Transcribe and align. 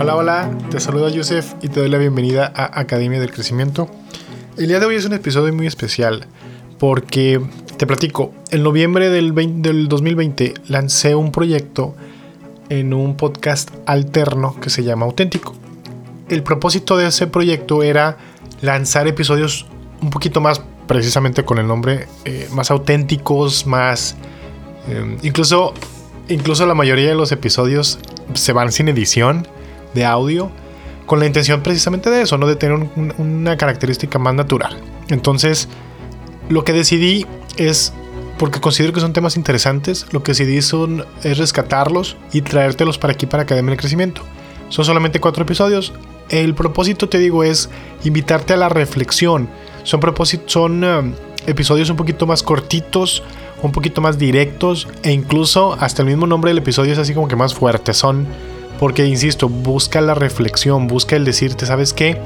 Hola, 0.00 0.14
hola, 0.14 0.58
te 0.70 0.78
saluda 0.78 1.10
Joseph 1.12 1.54
y 1.60 1.66
te 1.66 1.80
doy 1.80 1.88
la 1.88 1.98
bienvenida 1.98 2.52
a 2.54 2.78
Academia 2.78 3.18
del 3.18 3.32
Crecimiento. 3.32 3.90
El 4.56 4.68
día 4.68 4.78
de 4.78 4.86
hoy 4.86 4.94
es 4.94 5.04
un 5.04 5.12
episodio 5.12 5.52
muy 5.52 5.66
especial 5.66 6.24
porque 6.78 7.40
te 7.76 7.84
platico, 7.84 8.32
en 8.52 8.62
noviembre 8.62 9.10
del, 9.10 9.34
del 9.60 9.88
2020 9.88 10.54
lancé 10.68 11.16
un 11.16 11.32
proyecto 11.32 11.96
en 12.68 12.94
un 12.94 13.16
podcast 13.16 13.72
alterno 13.86 14.54
que 14.60 14.70
se 14.70 14.84
llama 14.84 15.04
Auténtico. 15.04 15.56
El 16.28 16.44
propósito 16.44 16.96
de 16.96 17.08
ese 17.08 17.26
proyecto 17.26 17.82
era 17.82 18.18
lanzar 18.60 19.08
episodios 19.08 19.66
un 20.00 20.10
poquito 20.10 20.40
más 20.40 20.62
precisamente 20.86 21.44
con 21.44 21.58
el 21.58 21.66
nombre, 21.66 22.06
eh, 22.24 22.48
más 22.52 22.70
auténticos, 22.70 23.66
más... 23.66 24.14
Eh, 24.86 25.18
incluso, 25.24 25.74
incluso 26.28 26.66
la 26.66 26.74
mayoría 26.74 27.08
de 27.08 27.16
los 27.16 27.32
episodios 27.32 27.98
se 28.34 28.52
van 28.52 28.70
sin 28.70 28.88
edición 28.88 29.48
de 29.94 30.04
audio 30.04 30.50
con 31.06 31.20
la 31.20 31.26
intención 31.26 31.62
precisamente 31.62 32.10
de 32.10 32.22
eso, 32.22 32.36
¿no? 32.36 32.46
De 32.46 32.56
tener 32.56 32.88
una 33.18 33.56
característica 33.56 34.18
más 34.18 34.34
natural. 34.34 34.78
Entonces, 35.08 35.68
lo 36.48 36.64
que 36.64 36.72
decidí 36.72 37.26
es, 37.56 37.92
porque 38.38 38.60
considero 38.60 38.92
que 38.92 39.00
son 39.00 39.14
temas 39.14 39.36
interesantes, 39.36 40.06
lo 40.12 40.22
que 40.22 40.32
decidí 40.32 40.60
son, 40.60 41.06
es 41.22 41.38
rescatarlos 41.38 42.16
y 42.32 42.42
traértelos 42.42 42.98
para 42.98 43.14
aquí 43.14 43.26
para 43.26 43.44
Academia 43.44 43.70
del 43.70 43.80
Crecimiento. 43.80 44.22
Son 44.68 44.84
solamente 44.84 45.18
cuatro 45.18 45.44
episodios. 45.44 45.94
El 46.28 46.54
propósito, 46.54 47.08
te 47.08 47.18
digo, 47.18 47.42
es 47.42 47.70
invitarte 48.04 48.52
a 48.52 48.58
la 48.58 48.68
reflexión. 48.68 49.48
Son, 49.84 50.00
son 50.44 50.84
um, 50.84 51.12
episodios 51.46 51.88
un 51.88 51.96
poquito 51.96 52.26
más 52.26 52.42
cortitos, 52.42 53.22
un 53.62 53.72
poquito 53.72 54.00
más 54.00 54.18
directos 54.18 54.86
e 55.02 55.10
incluso 55.12 55.76
hasta 55.80 56.02
el 56.02 56.08
mismo 56.08 56.26
nombre 56.26 56.50
del 56.50 56.58
episodio 56.58 56.92
es 56.92 56.98
así 56.98 57.14
como 57.14 57.28
que 57.28 57.36
más 57.36 57.54
fuerte. 57.54 57.94
Son 57.94 58.26
porque, 58.78 59.06
insisto, 59.06 59.48
busca 59.48 60.00
la 60.00 60.14
reflexión, 60.14 60.86
busca 60.86 61.16
el 61.16 61.24
decirte, 61.24 61.66
¿sabes 61.66 61.92
qué? 61.92 62.18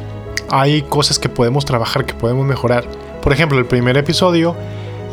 Hay 0.51 0.83
cosas 0.83 1.19
que 1.19 1.29
podemos 1.29 1.65
trabajar, 1.65 2.05
que 2.05 2.15
podemos 2.15 2.47
mejorar. 2.47 2.85
Por 3.23 3.33
ejemplo, 3.33 3.59
el 3.59 3.67
primer 3.67 3.97
episodio 3.97 4.55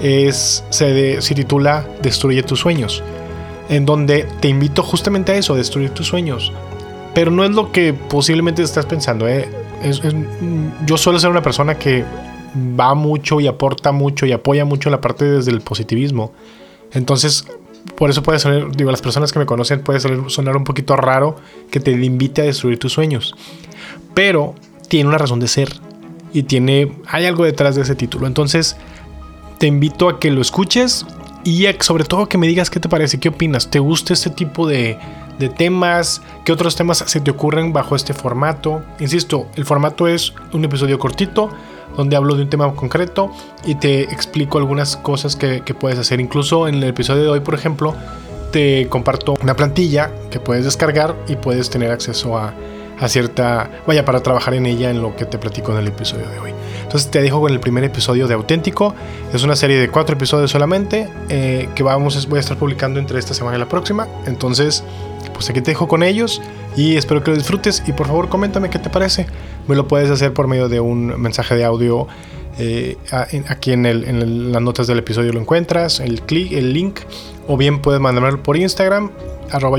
es, 0.01 0.63
se, 0.69 1.19
titula 1.35 1.85
Destruye 2.01 2.43
tus 2.43 2.59
sueños, 2.59 3.03
en 3.69 3.85
donde 3.85 4.27
te 4.41 4.49
invito 4.49 4.83
justamente 4.83 5.31
a 5.31 5.35
eso, 5.35 5.53
a 5.53 5.57
destruir 5.57 5.91
tus 5.91 6.07
sueños. 6.07 6.51
Pero 7.13 7.31
no 7.31 7.43
es 7.43 7.51
lo 7.51 7.71
que 7.71 7.93
posiblemente 7.93 8.61
estás 8.61 8.85
pensando. 8.85 9.27
¿eh? 9.27 9.49
yo 10.85 10.97
suelo 10.97 11.19
ser 11.19 11.29
una 11.29 11.41
persona 11.41 11.77
que 11.77 12.03
va 12.79 12.93
mucho 12.95 13.39
y 13.39 13.47
aporta 13.47 13.93
mucho 13.93 14.25
y 14.25 14.33
apoya 14.33 14.65
mucho 14.65 14.89
la 14.89 14.99
parte 14.99 15.23
desde 15.23 15.51
el 15.51 15.61
positivismo. 15.61 16.33
Entonces, 16.91 17.45
por 17.95 18.09
eso 18.09 18.23
puede 18.23 18.39
sonar, 18.39 18.75
digo, 18.75 18.91
las 18.91 19.01
personas 19.01 19.31
que 19.31 19.39
me 19.39 19.45
conocen 19.45 19.81
puede 19.81 19.99
sonar 19.99 20.57
un 20.57 20.63
poquito 20.63 20.95
raro 20.95 21.35
que 21.71 21.79
te 21.79 21.91
invite 21.91 22.41
a 22.41 22.45
destruir 22.45 22.79
tus 22.79 22.93
sueños. 22.93 23.35
Pero 24.13 24.55
tiene 24.87 25.09
una 25.09 25.17
razón 25.17 25.39
de 25.39 25.47
ser 25.47 25.73
y 26.33 26.43
tiene, 26.43 26.93
hay 27.07 27.25
algo 27.25 27.43
detrás 27.43 27.75
de 27.75 27.81
ese 27.81 27.95
título. 27.95 28.27
Entonces, 28.27 28.77
te 29.57 29.67
invito 29.67 30.09
a 30.09 30.19
que 30.19 30.31
lo 30.31 30.41
escuches 30.41 31.05
y 31.43 31.65
sobre 31.79 32.03
todo 32.03 32.27
que 32.27 32.37
me 32.37 32.47
digas 32.47 32.69
qué 32.69 32.79
te 32.79 32.89
parece, 32.89 33.19
qué 33.19 33.29
opinas, 33.29 33.69
te 33.69 33.79
gusta 33.79 34.13
este 34.13 34.29
tipo 34.29 34.67
de, 34.67 34.97
de 35.39 35.49
temas, 35.49 36.21
qué 36.43 36.51
otros 36.51 36.75
temas 36.75 37.03
se 37.05 37.19
te 37.21 37.31
ocurren 37.31 37.73
bajo 37.73 37.95
este 37.95 38.13
formato. 38.13 38.83
Insisto, 38.99 39.47
el 39.55 39.65
formato 39.65 40.07
es 40.07 40.33
un 40.53 40.65
episodio 40.65 40.99
cortito 40.99 41.49
donde 41.95 42.15
hablo 42.15 42.35
de 42.35 42.43
un 42.43 42.49
tema 42.49 42.73
concreto 42.75 43.31
y 43.65 43.75
te 43.75 44.03
explico 44.03 44.57
algunas 44.57 44.97
cosas 44.97 45.35
que, 45.35 45.61
puedes 45.79 45.99
hacer. 45.99 46.19
Incluso 46.19 46.67
en 46.67 46.75
el 46.75 46.83
episodio 46.83 47.23
de 47.23 47.29
hoy, 47.29 47.39
por 47.39 47.55
ejemplo, 47.55 47.95
te 48.51 48.87
comparto 48.89 49.35
una 49.41 49.55
plantilla 49.55 50.11
que 50.31 50.39
puedes 50.39 50.65
descargar 50.65 51.15
y 51.27 51.35
puedes 51.35 51.69
tener 51.69 51.91
acceso 51.91 52.37
a, 52.37 52.53
cierta, 53.07 53.69
vaya, 53.87 54.03
para 54.03 54.21
trabajar 54.21 54.53
en 54.53 54.65
ella 54.65 54.89
en 54.89 55.01
lo 55.01 55.15
que 55.15 55.25
te 55.25 55.37
platico 55.37 55.71
en 55.71 55.79
el 55.79 55.87
episodio 55.87 56.27
de 56.29 56.39
hoy. 56.39 56.53
Entonces 56.83 57.11
te 57.11 57.21
dejo 57.21 57.39
con 57.39 57.53
el 57.53 57.59
primer 57.59 57.83
episodio 57.83 58.27
de 58.27 58.33
Auténtico. 58.33 58.95
Es 59.31 59.43
una 59.43 59.55
serie 59.55 59.77
de 59.77 59.89
cuatro 59.89 60.15
episodios 60.15 60.51
solamente 60.51 61.07
eh, 61.29 61.69
que 61.75 61.83
vamos, 61.83 62.27
voy 62.27 62.37
a 62.37 62.39
estar 62.39 62.57
publicando 62.57 62.99
entre 62.99 63.19
esta 63.19 63.33
semana 63.33 63.57
y 63.57 63.59
la 63.59 63.67
próxima. 63.67 64.07
Entonces, 64.25 64.83
pues 65.39 65.49
aquí 65.49 65.61
te 65.61 65.71
dejo 65.71 65.87
con 65.87 66.03
ellos 66.03 66.41
y 66.75 66.97
espero 66.97 67.23
que 67.23 67.31
lo 67.31 67.37
disfrutes 67.37 67.81
y 67.87 67.93
por 67.93 68.07
favor 68.07 68.27
coméntame 68.27 68.69
qué 68.69 68.77
te 68.77 68.89
parece 68.89 69.25
me 69.69 69.75
lo 69.75 69.87
puedes 69.87 70.09
hacer 70.09 70.33
por 70.33 70.47
medio 70.47 70.67
de 70.67 70.79
un 70.79 71.21
mensaje 71.21 71.55
de 71.55 71.63
audio. 71.63 72.07
Eh, 72.57 72.97
aquí 73.47 73.71
en, 73.71 74.51
las 74.51 74.61
notas 74.61 74.87
del 74.87 74.97
episodio 74.97 75.31
lo 75.31 75.39
encuentras, 75.39 75.99
el, 75.99 76.23
clic, 76.23 76.51
el 76.53 76.73
link, 76.73 77.01
o 77.47 77.55
bien 77.55 77.79
puedes 77.79 78.01
mandármelo 78.01 78.41
por 78.41 78.57
Instagram, 78.57 79.11
arroba. 79.51 79.77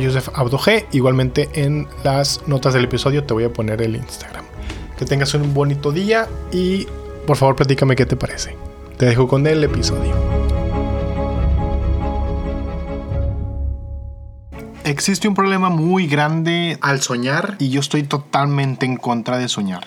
Igualmente 0.92 1.48
en 1.54 1.88
las 2.04 2.46
notas 2.46 2.72
del 2.72 2.84
episodio 2.84 3.24
te 3.24 3.34
voy 3.34 3.44
a 3.44 3.52
poner 3.52 3.82
el 3.82 3.96
Instagram. 3.96 4.44
Que 4.96 5.04
tengas 5.04 5.34
un 5.34 5.52
bonito 5.52 5.90
día 5.90 6.28
y 6.52 6.86
por 7.26 7.36
favor 7.36 7.56
platícame 7.56 7.96
qué 7.96 8.06
te 8.06 8.14
parece. 8.14 8.54
Te 8.96 9.06
dejo 9.06 9.26
con 9.26 9.44
el 9.48 9.64
episodio. 9.64 10.39
Existe 14.90 15.28
un 15.28 15.34
problema 15.34 15.70
muy 15.70 16.08
grande 16.08 16.76
al 16.80 17.00
soñar 17.00 17.54
y 17.60 17.68
yo 17.68 17.78
estoy 17.78 18.02
totalmente 18.02 18.86
en 18.86 18.96
contra 18.96 19.38
de 19.38 19.46
soñar. 19.46 19.86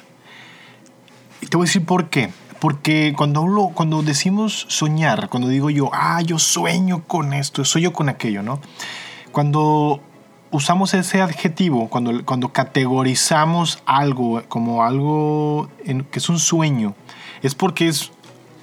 Y 1.42 1.48
te 1.48 1.58
voy 1.58 1.66
a 1.66 1.68
decir 1.68 1.84
por 1.84 2.10
qué. 2.10 2.32
Porque 2.62 3.14
cuando, 3.18 3.42
hablo, 3.42 3.72
cuando 3.74 4.02
decimos 4.02 4.66
soñar, 4.70 5.28
cuando 5.28 5.50
digo 5.50 5.70
yo, 5.70 5.90
ah, 5.92 6.22
yo 6.22 6.40
sueño 6.40 7.04
con 7.06 7.34
esto, 7.34 7.66
sueño 7.66 7.92
con 7.92 8.08
aquello, 8.08 8.44
¿no? 8.44 8.62
Cuando 9.34 10.00
usamos 10.52 10.94
ese 10.94 11.22
adjetivo, 11.22 11.90
cuando, 11.90 12.24
cuando 12.24 12.54
categorizamos 12.54 13.84
algo 13.86 14.42
como 14.48 14.86
algo 14.86 15.68
que 15.84 16.20
es 16.20 16.30
un 16.30 16.40
sueño, 16.40 16.96
es 17.42 17.56
porque 17.56 17.90
es 17.90 18.14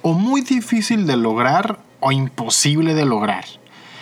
o 0.01 0.13
muy 0.13 0.41
difícil 0.41 1.05
de 1.05 1.17
lograr 1.17 1.77
o 1.99 2.11
imposible 2.11 2.95
de 2.95 3.05
lograr. 3.05 3.45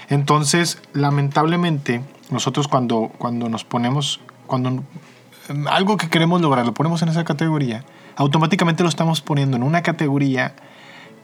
Entonces, 0.08 0.82
lamentablemente, 0.94 2.02
nosotros 2.30 2.68
cuando, 2.68 3.12
cuando 3.18 3.50
nos 3.50 3.64
ponemos, 3.64 4.20
cuando 4.48 4.84
algo 5.70 5.98
que 5.98 6.10
queremos 6.10 6.42
lograr 6.42 6.66
lo 6.66 6.74
ponemos 6.74 7.02
en 7.02 7.10
esa 7.10 7.24
categoría, 7.24 7.84
automáticamente 8.16 8.84
lo 8.84 8.90
estamos 8.90 9.22
poniendo 9.22 9.58
en 9.58 9.64
una 9.64 9.82
categoría 9.82 10.56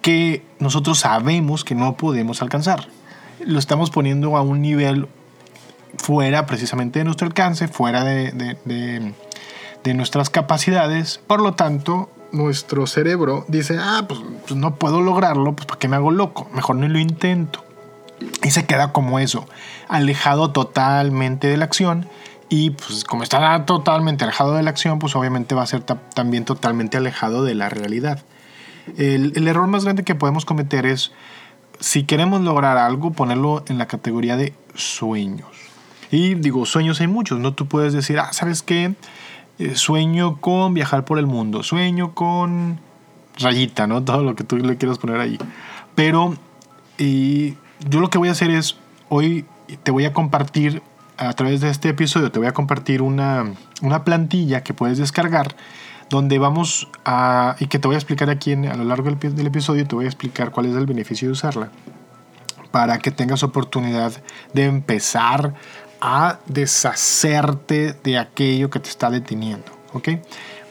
que 0.01 0.45
nosotros 0.59 0.99
sabemos 0.99 1.63
que 1.63 1.75
no 1.75 1.97
podemos 1.97 2.41
alcanzar. 2.41 2.87
Lo 3.45 3.59
estamos 3.59 3.89
poniendo 3.89 4.37
a 4.37 4.41
un 4.41 4.61
nivel 4.61 5.07
fuera 5.97 6.45
precisamente 6.45 6.99
de 6.99 7.05
nuestro 7.05 7.27
alcance, 7.27 7.67
fuera 7.67 8.03
de, 8.03 8.31
de, 8.31 9.13
de, 9.83 9.93
nuestras 9.93 10.29
capacidades. 10.29 11.19
Por 11.25 11.41
lo 11.41 11.53
tanto, 11.53 12.11
nuestro 12.31 12.85
cerebro 12.85 13.45
dice, 13.47 13.77
ah, 13.79 14.05
pues, 14.07 14.19
pues 14.45 14.55
no 14.55 14.75
puedo 14.75 15.01
lograrlo, 15.01 15.55
pues 15.55 15.65
¿para 15.65 15.79
qué 15.79 15.87
me 15.87 15.95
hago 15.95 16.11
loco? 16.11 16.47
Mejor 16.53 16.75
no 16.75 16.87
lo 16.87 16.99
intento. 16.99 17.64
Y 18.43 18.51
se 18.51 18.65
queda 18.65 18.91
como 18.91 19.19
eso, 19.19 19.47
alejado 19.87 20.51
totalmente 20.51 21.47
de 21.47 21.57
la 21.57 21.65
acción. 21.65 22.07
Y 22.49 22.71
pues 22.71 23.03
como 23.03 23.23
está 23.23 23.65
totalmente 23.65 24.23
alejado 24.23 24.53
de 24.53 24.63
la 24.63 24.69
acción, 24.69 24.99
pues 24.99 25.15
obviamente 25.15 25.55
va 25.55 25.63
a 25.63 25.67
ser 25.67 25.81
también 25.83 26.45
totalmente 26.45 26.97
alejado 26.97 27.43
de 27.43 27.55
la 27.55 27.69
realidad. 27.69 28.23
El, 28.97 29.47
error 29.47 29.67
más 29.67 29.83
grande 29.83 30.03
que 30.03 30.15
podemos 30.15 30.45
cometer 30.45 30.85
es, 30.85 31.11
si 31.79 32.03
queremos 32.03 32.41
lograr 32.41 32.77
algo, 32.77 33.11
ponerlo 33.11 33.63
en 33.67 33.77
la 33.77 33.87
categoría 33.87 34.37
de 34.37 34.53
sueños. 34.75 35.49
Y 36.11 36.35
digo, 36.35 36.65
sueños 36.65 37.01
hay 37.01 37.07
muchos, 37.07 37.39
¿no? 37.39 37.53
Tú 37.53 37.67
puedes 37.67 37.93
decir, 37.93 38.19
ah, 38.19 38.31
¿sabes 38.31 38.61
qué? 38.61 38.93
Eh, 39.57 39.75
sueño 39.75 40.39
con 40.39 40.73
viajar 40.73 41.03
por 41.03 41.17
el 41.17 41.25
mundo, 41.25 41.63
sueño 41.63 42.13
con 42.13 42.79
rayita, 43.39 43.87
¿no? 43.87 44.03
Todo 44.03 44.23
lo 44.23 44.35
que 44.35 44.43
tú 44.43 44.57
le 44.57 44.77
quieras 44.77 44.99
poner 44.99 45.19
ahí. 45.19 45.37
Pero 45.95 46.35
yo 47.79 47.99
lo 47.99 48.09
que 48.09 48.17
voy 48.17 48.29
a 48.29 48.31
hacer 48.31 48.51
es, 48.51 48.77
hoy 49.09 49.45
te 49.83 49.91
voy 49.91 50.05
a 50.05 50.13
compartir, 50.13 50.81
a 51.17 51.31
través 51.33 51.61
de 51.61 51.69
este 51.69 51.89
episodio, 51.89 52.31
te 52.31 52.39
voy 52.39 52.47
a 52.47 52.53
compartir 52.53 53.01
una, 53.01 53.53
una 53.81 54.03
plantilla 54.03 54.63
que 54.63 54.73
puedes 54.73 54.97
descargar, 54.97 55.55
donde 56.09 56.39
vamos 56.39 56.89
a, 57.03 57.55
y 57.59 57.67
que 57.67 57.79
te 57.79 57.87
voy 57.87 57.95
a 57.95 57.97
explicar 57.97 58.29
aquí 58.29 58.51
en, 58.51 58.67
a 58.67 58.75
lo 58.75 58.83
largo 58.83 59.09
del, 59.09 59.47
episodio, 59.47 59.87
te 59.87 59.95
voy 59.95 60.05
a 60.05 60.07
explicar 60.07 60.51
cuál 60.51 60.67
es 60.67 60.75
el 60.75 60.85
beneficio 60.85 61.27
de 61.27 61.31
usarla, 61.31 61.71
para 62.71 62.99
que 62.99 63.11
tengas 63.11 63.43
oportunidad 63.43 64.11
de 64.53 64.65
empezar 64.65 65.53
a 66.01 66.39
deshacerte 66.47 67.93
de 68.03 68.17
aquello 68.17 68.69
que 68.69 68.79
te 68.79 68.89
está 68.89 69.09
deteniendo. 69.09 69.71
¿Ok? 69.93 70.09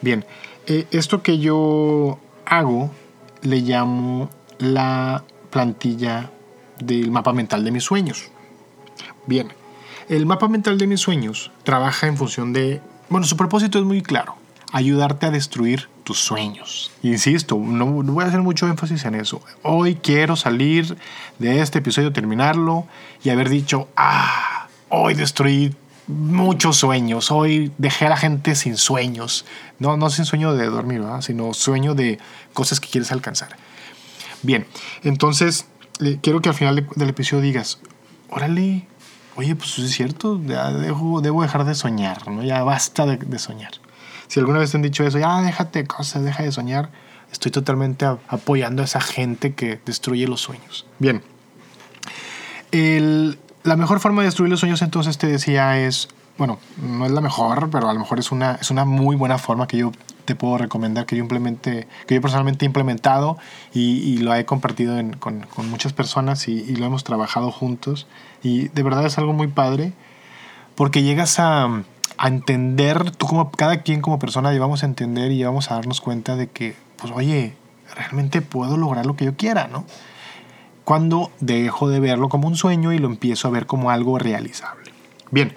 Bien, 0.02 0.24
eh, 0.66 0.86
esto 0.90 1.22
que 1.22 1.38
yo 1.38 2.18
hago 2.44 2.90
le 3.40 3.60
llamo 3.60 4.28
la 4.58 5.24
plantilla 5.50 6.30
del 6.86 7.10
mapa 7.10 7.32
mental 7.32 7.64
de 7.64 7.70
mis 7.70 7.84
sueños. 7.84 8.30
Bien, 9.26 9.52
el 10.08 10.26
mapa 10.26 10.48
mental 10.48 10.78
de 10.78 10.86
mis 10.86 11.00
sueños 11.00 11.50
trabaja 11.62 12.06
en 12.06 12.16
función 12.16 12.52
de, 12.52 12.80
bueno, 13.08 13.26
su 13.26 13.36
propósito 13.36 13.78
es 13.78 13.84
muy 13.84 14.02
claro, 14.02 14.36
ayudarte 14.72 15.26
a 15.26 15.30
destruir 15.30 15.88
tus 16.04 16.18
sueños. 16.18 16.92
Insisto, 17.02 17.56
no, 17.56 17.86
voy 17.86 18.24
a 18.24 18.28
hacer 18.28 18.40
mucho 18.40 18.68
énfasis 18.68 19.04
en 19.04 19.14
eso. 19.14 19.40
Hoy 19.62 19.96
quiero 19.96 20.36
salir 20.36 20.96
de 21.38 21.60
este 21.60 21.78
episodio, 21.78 22.12
terminarlo 22.12 22.86
y 23.22 23.30
haber 23.30 23.48
dicho, 23.48 23.88
ah, 23.96 24.68
hoy 24.90 25.14
destruí 25.14 25.74
muchos 26.06 26.76
sueños. 26.76 27.30
Hoy 27.30 27.72
dejé 27.78 28.06
a 28.06 28.10
la 28.10 28.16
gente 28.16 28.54
sin 28.54 28.76
sueños. 28.76 29.46
No, 29.78 29.96
no 29.96 30.10
sin 30.10 30.24
sueño 30.24 30.54
de 30.54 30.66
dormir, 30.66 31.02
sino 31.20 31.54
sueño 31.54 31.94
de 31.94 32.18
cosas 32.52 32.80
que 32.80 32.88
quieres 32.88 33.10
alcanzar. 33.10 33.56
Bien, 34.42 34.66
entonces 35.02 35.66
quiero 36.22 36.40
que 36.40 36.48
al 36.48 36.54
final 36.54 36.88
del 36.94 37.08
episodio 37.08 37.42
digas, 37.42 37.78
órale, 38.28 38.86
oye, 39.36 39.54
pues 39.56 39.78
es 39.78 39.90
cierto, 39.92 40.40
ya 40.44 40.70
debo, 40.72 41.20
dejar 41.20 41.64
de 41.64 41.74
soñar, 41.74 42.28
¿no? 42.28 42.42
Ya 42.42 42.62
basta 42.62 43.06
de, 43.06 43.38
soñar. 43.38 43.72
Si 44.28 44.40
alguna 44.40 44.58
vez 44.58 44.70
te 44.70 44.76
han 44.76 44.82
dicho 44.82 45.04
eso, 45.04 45.18
ya 45.18 45.40
déjate 45.42 45.86
cosas, 45.86 46.24
deja 46.24 46.42
de 46.42 46.52
soñar, 46.52 46.90
estoy 47.30 47.52
totalmente 47.52 48.06
apoyando 48.06 48.82
a 48.82 48.84
esa 48.84 49.00
gente 49.00 49.54
que 49.54 49.80
destruye 49.84 50.26
los 50.26 50.40
sueños. 50.40 50.86
Bien. 50.98 51.22
la 52.72 53.76
mejor 53.76 54.00
forma 54.00 54.22
de 54.22 54.26
destruir 54.26 54.50
los 54.50 54.60
sueños 54.60 54.82
entonces 54.82 55.18
te 55.18 55.26
decía 55.26 55.78
es, 55.78 56.08
bueno, 56.38 56.58
no 56.76 57.06
es 57.06 57.12
la 57.12 57.20
mejor, 57.20 57.70
pero 57.70 57.88
a 57.88 57.94
lo 57.94 58.00
mejor 58.00 58.18
es 58.18 58.32
una, 58.32 58.56
es 58.56 58.70
una 58.70 58.84
muy 58.84 59.16
buena 59.16 59.38
forma 59.38 59.66
que 59.66 59.78
yo 59.78 59.92
te 60.24 60.34
puedo 60.34 60.58
recomendar, 60.58 61.06
que 61.06 61.16
yo, 61.16 61.22
implemente, 61.22 61.86
que 62.06 62.14
yo 62.14 62.20
personalmente 62.20 62.64
he 62.64 62.66
implementado 62.66 63.38
y, 63.72 64.18
lo 64.18 64.34
he 64.34 64.44
compartido 64.44 64.96
con, 65.18 65.46
muchas 65.70 65.92
personas 65.92 66.48
y, 66.48 66.52
y, 66.52 66.76
lo 66.76 66.86
hemos 66.86 67.04
trabajado 67.04 67.50
juntos. 67.50 68.06
Y 68.42 68.68
de 68.68 68.82
verdad 68.82 69.06
es 69.06 69.18
algo 69.18 69.32
muy 69.32 69.48
padre 69.48 69.92
porque 70.74 71.02
llegas 71.02 71.38
a, 71.38 71.84
a 72.16 72.28
entender, 72.28 73.10
tú 73.10 73.26
como 73.26 73.50
cada 73.50 73.82
quien 73.82 74.00
como 74.00 74.18
persona 74.18 74.52
llevamos 74.52 74.82
a 74.82 74.86
entender 74.86 75.32
y 75.32 75.42
vamos 75.42 75.70
a 75.70 75.74
darnos 75.74 76.00
cuenta 76.00 76.36
de 76.36 76.48
que, 76.48 76.76
pues 76.96 77.12
oye, 77.12 77.54
realmente 77.94 78.42
puedo 78.42 78.76
lograr 78.76 79.06
lo 79.06 79.16
que 79.16 79.24
yo 79.24 79.36
quiera, 79.36 79.68
¿no? 79.68 79.84
Cuando 80.84 81.30
dejo 81.40 81.88
de 81.88 82.00
verlo 82.00 82.28
como 82.28 82.46
un 82.46 82.56
sueño 82.56 82.92
y 82.92 82.98
lo 82.98 83.08
empiezo 83.08 83.48
a 83.48 83.50
ver 83.50 83.66
como 83.66 83.90
algo 83.90 84.18
realizable. 84.18 84.92
Bien, 85.30 85.54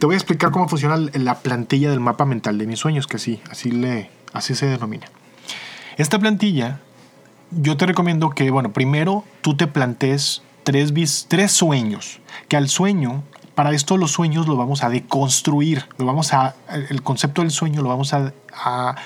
te 0.00 0.06
voy 0.06 0.14
a 0.14 0.16
explicar 0.16 0.50
cómo 0.50 0.66
funciona 0.66 0.96
la 0.96 1.34
plantilla 1.40 1.90
del 1.90 2.00
mapa 2.00 2.24
mental 2.24 2.56
de 2.56 2.66
mis 2.66 2.78
sueños, 2.78 3.06
que 3.06 3.18
sí, 3.18 3.42
así, 3.50 3.70
le, 3.70 4.10
así 4.32 4.54
se 4.54 4.64
denomina. 4.64 5.06
Esta 5.98 6.18
plantilla, 6.18 6.80
yo 7.50 7.76
te 7.76 7.84
recomiendo 7.84 8.30
que, 8.30 8.50
bueno, 8.50 8.72
primero 8.72 9.24
tú 9.42 9.58
te 9.58 9.66
plantees 9.66 10.40
tres, 10.62 11.26
tres 11.28 11.52
sueños, 11.52 12.20
que 12.48 12.56
al 12.56 12.70
sueño, 12.70 13.24
para 13.54 13.72
esto 13.72 13.98
los 13.98 14.10
sueños 14.10 14.48
lo 14.48 14.56
vamos 14.56 14.82
a 14.84 14.88
deconstruir, 14.88 15.84
lo 15.98 16.06
vamos 16.06 16.32
a, 16.32 16.54
el 16.88 17.02
concepto 17.02 17.42
del 17.42 17.50
sueño 17.50 17.82
lo 17.82 17.90
vamos 17.90 18.14
a 18.14 18.96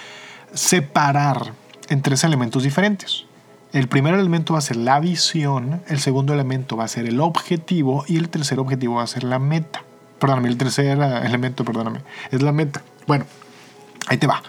separar 0.53 1.55
en 1.89 2.03
tres 2.03 2.23
elementos 2.23 2.63
diferentes. 2.63 3.25
El 3.73 3.89
primer 3.89 4.15
elemento 4.15 4.53
va 4.53 4.61
a 4.61 4.63
ser 4.63 4.77
la 4.77 5.01
visión, 5.01 5.83
el 5.89 5.99
segundo 5.99 6.35
elemento 6.35 6.77
va 6.77 6.85
a 6.85 6.89
ser 6.89 7.07
el 7.07 7.21
objetivo 7.21 8.05
y 8.07 8.17
el 8.17 8.29
tercer 8.29 8.61
objetivo 8.61 8.95
va 8.95 9.03
a 9.03 9.09
ser 9.09 9.25
la 9.25 9.41
meta 9.41 9.83
perdóname, 10.25 10.49
el 10.49 10.57
tercer 10.57 10.87
elemento, 10.87 11.67
perdóname, 11.67 12.01
es 12.31 12.41
la 12.41 12.51
meta. 12.51 12.83
Bueno, 13.07 13.27
ahí 14.07 14.17
te 14.17 14.27
va. 14.27 14.43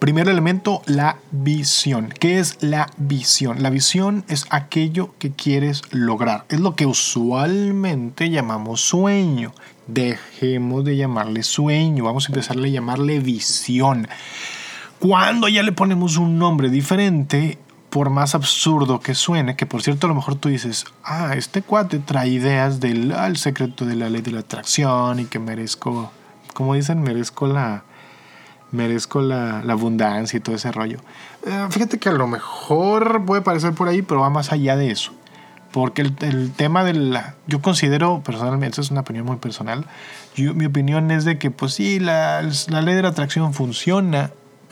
Primer 0.00 0.28
elemento, 0.28 0.82
la 0.86 1.18
visión. 1.30 2.12
¿Qué 2.18 2.40
es 2.40 2.58
la 2.60 2.88
visión? 2.96 3.62
La 3.62 3.70
visión 3.70 4.24
es 4.26 4.46
aquello 4.50 5.14
que 5.20 5.30
quieres 5.30 5.82
lograr. 5.92 6.46
Es 6.48 6.58
lo 6.58 6.74
que 6.74 6.84
usualmente 6.84 8.28
llamamos 8.28 8.80
sueño. 8.80 9.52
Dejemos 9.86 10.84
de 10.84 10.96
llamarle 10.96 11.44
sueño. 11.44 12.02
Vamos 12.02 12.24
a 12.24 12.32
empezar 12.32 12.58
a 12.58 12.66
llamarle 12.66 13.20
visión. 13.20 14.08
Cuando 14.98 15.46
ya 15.46 15.62
le 15.62 15.70
ponemos 15.70 16.16
un 16.16 16.40
nombre 16.40 16.70
diferente, 16.70 17.58
por 17.90 18.08
más 18.08 18.34
absurdo 18.34 19.00
que 19.00 19.14
suene, 19.14 19.56
que 19.56 19.66
por 19.66 19.82
cierto 19.82 20.06
a 20.06 20.08
lo 20.08 20.14
mejor 20.14 20.36
tú 20.36 20.48
dices, 20.48 20.86
ah, 21.04 21.34
este 21.36 21.60
cuate 21.62 21.98
trae 21.98 22.28
ideas 22.28 22.80
del 22.80 23.36
secreto 23.36 23.84
de 23.84 23.96
la 23.96 24.08
ley 24.08 24.22
de 24.22 24.30
la 24.30 24.40
atracción 24.40 25.18
y 25.18 25.24
que 25.24 25.38
merezco, 25.38 26.12
como 26.54 26.74
dicen, 26.74 27.02
merezco 27.02 27.48
la, 27.48 27.82
merezco 28.70 29.20
la, 29.20 29.58
abundancia 29.60 30.36
y 30.36 30.40
todo 30.40 30.54
ese 30.54 30.70
rollo. 30.70 30.98
Eh, 31.44 31.66
fíjate 31.70 31.98
que 31.98 32.08
a 32.08 32.12
lo 32.12 32.26
mejor 32.26 33.24
puede 33.24 33.42
parecer 33.42 33.72
por 33.72 33.88
ahí, 33.88 34.02
pero 34.02 34.20
va 34.20 34.30
más 34.30 34.52
allá 34.52 34.76
de 34.76 34.90
eso. 34.90 35.12
Porque 35.72 36.02
el, 36.02 36.52
tema 36.52 36.84
de 36.84 36.94
la... 36.94 37.34
Yo 37.46 37.60
considero 37.62 38.22
personalmente, 38.24 38.74
eso 38.74 38.82
es 38.82 38.90
una 38.90 39.00
opinión 39.00 39.24
muy 39.26 39.36
personal, 39.36 39.84
mi 40.36 40.64
opinión 40.64 41.10
es 41.10 41.24
de 41.24 41.38
que 41.38 41.50
pues 41.50 41.74
sí, 41.74 42.00
la, 42.00 42.42
la 42.68 42.82
ley 42.82 42.94
de 42.94 43.02
la 43.02 43.08
atracción 43.08 43.52
funciona, 43.52 44.30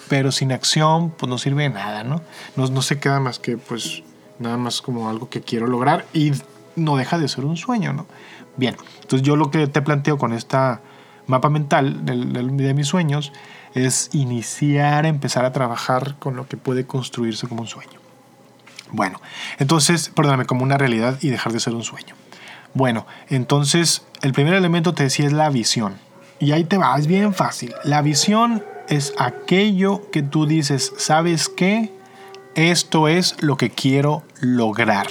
pero 0.09 0.33
sin 0.33 0.53
acción 0.53 1.11
pues 1.11 1.29
no 1.29 1.39
sirve 1.39 1.65
de 1.65 1.71
nada, 1.71 2.05
¿no? 2.05 2.23
¿no? 2.57 2.67
No 2.69 2.83
se 2.83 2.99
queda 2.99 3.21
más 3.21 3.39
que 3.39 3.57
pues 3.57 4.03
nada 4.39 4.57
más 4.57 4.83
como 4.83 5.09
algo 5.09 5.29
que 5.29 5.41
quiero 5.41 5.67
lograr 5.67 6.07
y 6.13 6.33
no 6.77 6.97
deja 6.97 7.19
de 7.19 7.29
ser 7.29 7.45
un 7.45 7.57
sueño, 7.57 7.93
¿no? 7.93 8.07
Bien, 8.57 8.77
entonces 9.03 9.27
yo 9.27 9.37
lo 9.37 9.51
que 9.51 9.67
te 9.67 9.83
planteo 9.83 10.19
con 10.19 10.33
esta 10.33 10.81
mapa 11.27 11.51
mental 11.51 12.05
de, 12.05 12.15
de 12.15 12.75
mis 12.75 12.87
sueños 12.87 13.33
es 13.75 14.11
iniciar, 14.13 15.07
empezar 15.07 15.45
a 15.45 15.53
trabajar 15.53 16.17
con 16.19 16.37
lo 16.37 16.49
que 16.49 16.57
puede 16.57 16.87
construirse 16.87 17.47
como 17.47 17.63
un 17.63 17.69
sueño. 17.69 18.01
Bueno, 18.91 19.21
entonces, 19.59 20.11
perdóname, 20.15 20.47
como 20.47 20.63
una 20.63 20.79
realidad 20.79 21.19
y 21.21 21.29
dejar 21.29 21.53
de 21.53 21.61
ser 21.61 21.75
un 21.75 21.85
sueño. 21.85 22.15
Bueno, 22.75 23.07
entonces 23.29 24.03
el 24.23 24.33
primer 24.33 24.55
elemento 24.55 24.95
te 24.95 25.03
decía 25.05 25.27
es 25.27 25.33
la 25.33 25.51
visión. 25.51 25.97
Y 26.41 26.53
ahí 26.53 26.65
te 26.65 26.79
va, 26.79 26.97
es 26.99 27.07
bien 27.07 27.35
fácil. 27.35 27.75
La 27.85 28.03
visión 28.03 28.65
es 28.89 29.15
aquello 29.19 30.11
que 30.11 30.23
tú 30.23 30.47
dices, 30.47 30.93
¿sabes 30.97 31.49
qué? 31.49 31.93
Esto 32.55 33.09
es 33.09 33.37
lo 33.43 33.57
que 33.57 33.71
quiero 33.71 34.25
lograr. 34.41 35.07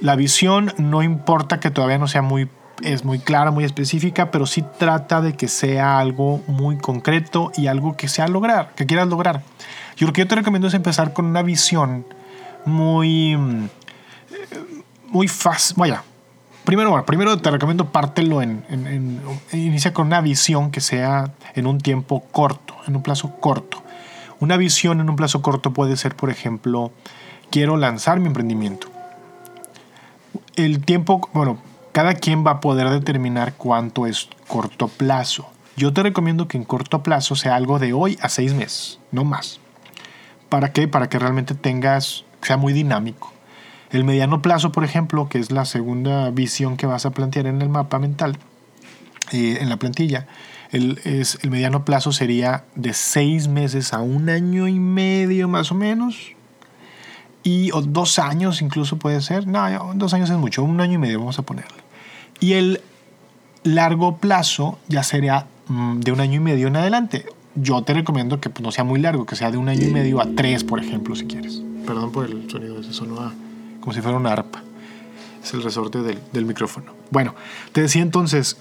La 0.00 0.16
visión 0.16 0.72
no 0.78 1.02
importa 1.02 1.60
que 1.60 1.70
todavía 1.70 1.98
no 1.98 2.08
sea 2.08 2.22
muy 2.22 2.48
es 2.82 3.04
muy 3.04 3.18
clara, 3.18 3.50
muy 3.50 3.64
específica, 3.64 4.30
pero 4.30 4.46
sí 4.46 4.64
trata 4.78 5.20
de 5.20 5.34
que 5.34 5.48
sea 5.48 5.98
algo 5.98 6.42
muy 6.46 6.78
concreto 6.78 7.52
y 7.56 7.66
algo 7.66 7.96
que 7.96 8.08
sea 8.08 8.26
lograr, 8.26 8.74
que 8.74 8.86
quieras 8.86 9.08
lograr. 9.08 9.42
Yo 9.96 10.06
lo 10.06 10.12
que 10.12 10.22
yo 10.22 10.28
te 10.28 10.34
recomiendo 10.36 10.68
es 10.68 10.74
empezar 10.74 11.12
con 11.12 11.26
una 11.26 11.42
visión 11.42 12.06
muy 12.64 13.36
muy 15.08 15.28
fácil, 15.28 15.76
vaya, 15.76 16.02
Primero, 16.64 17.04
primero 17.04 17.36
te 17.38 17.50
recomiendo 17.50 17.90
pártelo 17.90 18.42
en, 18.42 18.64
en, 18.68 19.20
inicia 19.52 19.92
con 19.92 20.06
una 20.06 20.20
visión 20.20 20.70
que 20.70 20.80
sea 20.80 21.32
en 21.54 21.66
un 21.66 21.78
tiempo 21.78 22.24
corto, 22.30 22.74
en 22.86 22.96
un 22.96 23.02
plazo 23.02 23.36
corto. 23.40 23.82
Una 24.40 24.56
visión 24.56 25.00
en 25.00 25.10
un 25.10 25.16
plazo 25.16 25.42
corto 25.42 25.72
puede 25.72 25.96
ser, 25.96 26.16
por 26.16 26.30
ejemplo, 26.30 26.92
quiero 27.50 27.76
lanzar 27.76 28.20
mi 28.20 28.26
emprendimiento. 28.26 28.88
El 30.56 30.84
tiempo, 30.84 31.28
bueno, 31.32 31.58
cada 31.92 32.14
quien 32.14 32.46
va 32.46 32.52
a 32.52 32.60
poder 32.60 32.88
determinar 32.88 33.54
cuánto 33.54 34.06
es 34.06 34.28
corto 34.46 34.88
plazo. 34.88 35.50
Yo 35.76 35.92
te 35.92 36.02
recomiendo 36.02 36.46
que 36.46 36.56
en 36.56 36.64
corto 36.64 37.02
plazo 37.02 37.36
sea 37.36 37.56
algo 37.56 37.78
de 37.78 37.92
hoy 37.92 38.18
a 38.22 38.28
seis 38.28 38.54
meses, 38.54 38.98
no 39.12 39.24
más. 39.24 39.60
¿Para 40.48 40.72
qué? 40.72 40.88
Para 40.88 41.08
que 41.08 41.18
realmente 41.18 41.54
tengas, 41.54 42.24
sea 42.42 42.56
muy 42.56 42.72
dinámico. 42.72 43.32
El 43.90 44.04
mediano 44.04 44.40
plazo, 44.40 44.70
por 44.72 44.84
ejemplo, 44.84 45.28
que 45.28 45.38
es 45.38 45.50
la 45.50 45.64
segunda 45.64 46.30
visión 46.30 46.76
que 46.76 46.86
vas 46.86 47.06
a 47.06 47.10
plantear 47.10 47.46
en 47.46 47.60
el 47.60 47.68
mapa 47.68 47.98
mental, 47.98 48.38
eh, 49.32 49.58
en 49.60 49.68
la 49.68 49.78
plantilla, 49.78 50.26
el, 50.70 51.00
es, 51.04 51.38
el 51.42 51.50
mediano 51.50 51.84
plazo 51.84 52.12
sería 52.12 52.64
de 52.76 52.94
seis 52.94 53.48
meses 53.48 53.92
a 53.92 54.00
un 54.00 54.28
año 54.28 54.68
y 54.68 54.78
medio 54.78 55.48
más 55.48 55.72
o 55.72 55.74
menos. 55.74 56.32
Y 57.42 57.72
o 57.72 57.80
dos 57.82 58.18
años 58.18 58.62
incluso 58.62 58.98
puede 58.98 59.20
ser. 59.22 59.46
No, 59.46 59.92
dos 59.94 60.14
años 60.14 60.30
es 60.30 60.36
mucho, 60.36 60.62
un 60.62 60.80
año 60.80 60.94
y 60.94 60.98
medio 60.98 61.18
vamos 61.18 61.38
a 61.38 61.42
ponerle. 61.42 61.78
Y 62.38 62.52
el 62.52 62.80
largo 63.64 64.18
plazo 64.18 64.78
ya 64.88 65.02
sería 65.02 65.46
mm, 65.66 66.00
de 66.00 66.12
un 66.12 66.20
año 66.20 66.36
y 66.36 66.40
medio 66.40 66.68
en 66.68 66.76
adelante. 66.76 67.26
Yo 67.56 67.82
te 67.82 67.92
recomiendo 67.94 68.40
que 68.40 68.50
pues, 68.50 68.62
no 68.62 68.70
sea 68.70 68.84
muy 68.84 69.00
largo, 69.00 69.26
que 69.26 69.34
sea 69.34 69.50
de 69.50 69.56
un 69.56 69.68
año 69.68 69.88
y 69.88 69.90
medio 69.90 70.20
a 70.20 70.26
tres, 70.36 70.62
por 70.62 70.78
ejemplo, 70.78 71.16
si 71.16 71.26
quieres. 71.26 71.62
Perdón 71.84 72.12
por 72.12 72.26
el 72.26 72.48
sonido, 72.48 72.80
ese 72.80 72.92
solo 72.92 73.20
a 73.20 73.32
como 73.80 73.92
si 73.92 74.00
fuera 74.00 74.16
una 74.16 74.32
arpa. 74.32 74.62
Es 75.42 75.54
el 75.54 75.62
resorte 75.62 76.00
del, 76.02 76.44
micrófono. 76.44 76.92
Bueno, 77.10 77.34
te 77.72 77.82
decía 77.82 78.02
entonces, 78.02 78.58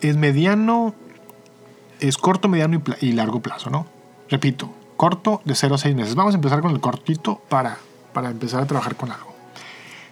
es 0.00 0.16
mediano, 0.16 0.94
es 2.00 2.16
corto, 2.16 2.48
mediano 2.48 2.82
y, 3.00 3.12
largo 3.12 3.40
plazo, 3.40 3.70
¿no? 3.70 3.86
Repito, 4.30 4.70
corto 4.96 5.42
de 5.44 5.54
0 5.54 5.74
a 5.74 5.78
6 5.78 5.94
meses. 5.94 6.14
Vamos 6.14 6.34
a 6.34 6.36
empezar 6.36 6.60
con 6.60 6.70
el 6.70 6.80
cortito 6.80 7.42
para, 7.48 7.76
para 8.12 8.30
empezar 8.30 8.62
a 8.62 8.66
trabajar 8.66 8.96
con 8.96 9.12
algo. 9.12 9.34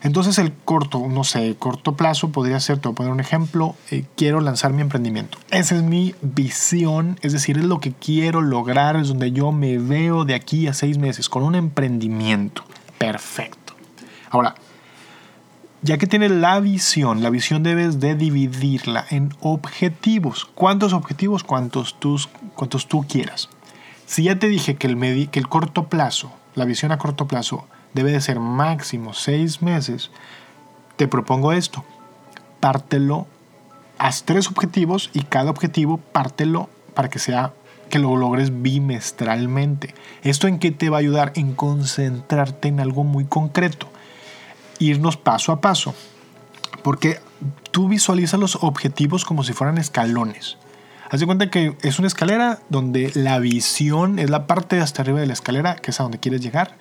Entonces 0.03 0.39
el 0.39 0.53
corto, 0.53 1.07
no 1.09 1.23
sé, 1.23 1.55
corto 1.57 1.95
plazo 1.95 2.31
podría 2.31 2.59
ser, 2.59 2.79
te 2.79 2.89
voy 2.89 2.93
a 2.93 2.97
poner 2.97 3.13
un 3.13 3.21
ejemplo, 3.21 3.77
eh, 3.91 4.05
quiero 4.17 4.41
lanzar 4.41 4.73
mi 4.73 4.83
emprendimiento. 4.83 5.39
Esa 5.51 5.77
es 5.77 5.83
mi 5.83 6.17
visión, 6.23 7.19
es 7.23 7.33
decir, 7.33 7.57
es 7.57 7.65
lo 7.65 7.79
que 7.79 7.93
quiero 7.93 8.43
lograr, 8.43 8.97
es 8.97 9.09
donde 9.09 9.31
yo 9.31 9.53
me 9.53 9.79
veo 9.79 10.25
de 10.25 10.35
aquí 10.35 10.67
a 10.67 10.75
seis 10.75 10.99
meses 10.99 11.29
con 11.29 11.45
un 11.45 11.55
emprendimiento. 11.55 12.65
Perfecto. 12.99 13.62
Ahora, 14.33 14.55
ya 15.83 15.99
que 15.99 16.07
tienes 16.07 16.31
la 16.31 16.59
visión, 16.59 17.23
la 17.23 17.29
visión 17.29 17.63
debes 17.63 18.01
de 18.01 18.15
dividirla 18.15 19.05
en 19.11 19.35
objetivos. 19.41 20.47
¿Cuántos 20.55 20.95
objetivos? 20.95 21.45
Cuantos, 21.45 21.95
cuantos 22.55 22.89
tú 22.89 23.05
quieras. 23.07 23.51
Si 24.07 24.23
ya 24.23 24.39
te 24.39 24.49
dije 24.49 24.77
que 24.77 24.87
el, 24.87 25.29
que 25.29 25.39
el 25.39 25.49
corto 25.49 25.89
plazo, 25.89 26.33
la 26.55 26.65
visión 26.65 26.93
a 26.93 26.99
corto 26.99 27.29
plazo, 27.29 27.67
debe 27.93 28.11
de 28.11 28.23
ser 28.23 28.41
máximo 28.41 29.13
seis 29.13 29.61
meses, 29.61 30.11
te 30.97 31.09
propongo 31.09 31.53
esto. 31.53 31.85
Pártelo 32.59 33.27
haz 33.99 34.23
tres 34.23 34.49
objetivos 34.49 35.11
y 35.13 35.25
cada 35.25 35.51
objetivo 35.51 35.99
pártelo 35.99 36.71
para 36.95 37.11
que 37.11 37.19
sea 37.19 37.53
que 37.91 37.99
lo 37.99 38.17
logres 38.17 38.63
bimestralmente. 38.63 39.95
¿Esto 40.23 40.49
en 40.49 40.59
qué 40.59 40.71
te 40.71 40.89
va 40.89 40.97
a 40.97 41.01
ayudar? 41.01 41.33
En 41.35 41.53
concentrarte 41.53 42.69
en 42.69 42.81
algo 42.81 43.05
muy 43.05 43.27
concreto. 43.27 43.93
Irnos 44.83 45.17
paso 45.17 45.53
a 45.53 45.61
paso. 45.61 45.95
Porque 46.83 47.21
tú 47.71 47.89
visualizas 47.89 48.41
los 48.41 48.57
objetivos 48.57 49.25
como 49.25 49.45
si 49.45 49.53
fueran 49.53 49.79
escalones. 49.79 50.57
Haz 51.11 51.23
cuenta 51.25 51.51
que 51.51 51.77
es 51.83 51.99
una 51.99 52.09
escalera 52.09 52.61
donde 52.71 53.13
la 53.15 53.39
visión 53.39 54.19
es 54.19 54.31
la 54.31 54.47
parte 54.47 54.81
hasta 54.81 55.03
arriba 55.03 55.21
de 55.21 55.27
la 55.27 55.35
escalera, 55.35 55.77
que 55.77 55.91
es 55.91 56.01
a 56.01 56.05
donde 56.05 56.19
quieres 56.19 56.41
llegar. 56.41 56.77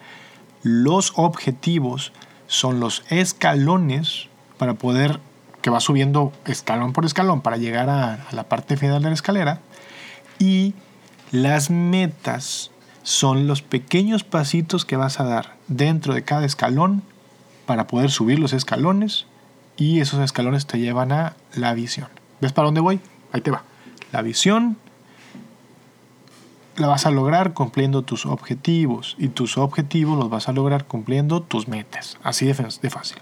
Los 0.63 1.13
objetivos 1.15 2.13
son 2.47 2.79
los 2.79 3.03
escalones 3.09 4.29
para 4.57 4.73
poder, 4.75 5.19
que 5.61 5.69
va 5.69 5.79
subiendo 5.79 6.31
escalón 6.45 6.93
por 6.93 7.05
escalón 7.05 7.41
para 7.41 7.57
llegar 7.57 7.89
a 7.89 8.25
la 8.31 8.43
parte 8.43 8.77
final 8.77 9.03
de 9.03 9.09
la 9.09 9.15
escalera. 9.15 9.59
Y 10.39 10.73
las 11.31 11.69
metas 11.69 12.71
son 13.03 13.47
los 13.47 13.61
pequeños 13.61 14.23
pasitos 14.23 14.85
que 14.85 14.95
vas 14.95 15.19
a 15.19 15.23
dar 15.23 15.55
dentro 15.67 16.13
de 16.13 16.23
cada 16.23 16.45
escalón 16.45 17.03
para 17.71 17.87
poder 17.87 18.11
subir 18.11 18.37
los 18.37 18.51
escalones 18.51 19.27
y 19.77 20.01
esos 20.01 20.19
escalones 20.19 20.67
te 20.67 20.77
llevan 20.77 21.13
a 21.13 21.37
la 21.55 21.73
visión. 21.73 22.09
¿Ves 22.41 22.51
para 22.51 22.65
dónde 22.65 22.81
voy? 22.81 22.99
Ahí 23.31 23.39
te 23.39 23.49
va. 23.49 23.63
La 24.11 24.21
visión 24.21 24.75
la 26.75 26.87
vas 26.87 27.05
a 27.05 27.11
lograr 27.11 27.53
cumpliendo 27.53 28.01
tus 28.01 28.25
objetivos 28.25 29.15
y 29.17 29.29
tus 29.29 29.57
objetivos 29.57 30.19
los 30.19 30.29
vas 30.29 30.49
a 30.49 30.51
lograr 30.51 30.83
cumpliendo 30.83 31.43
tus 31.43 31.69
metas. 31.69 32.17
Así 32.23 32.45
de, 32.45 32.53
fácil. 32.53 33.19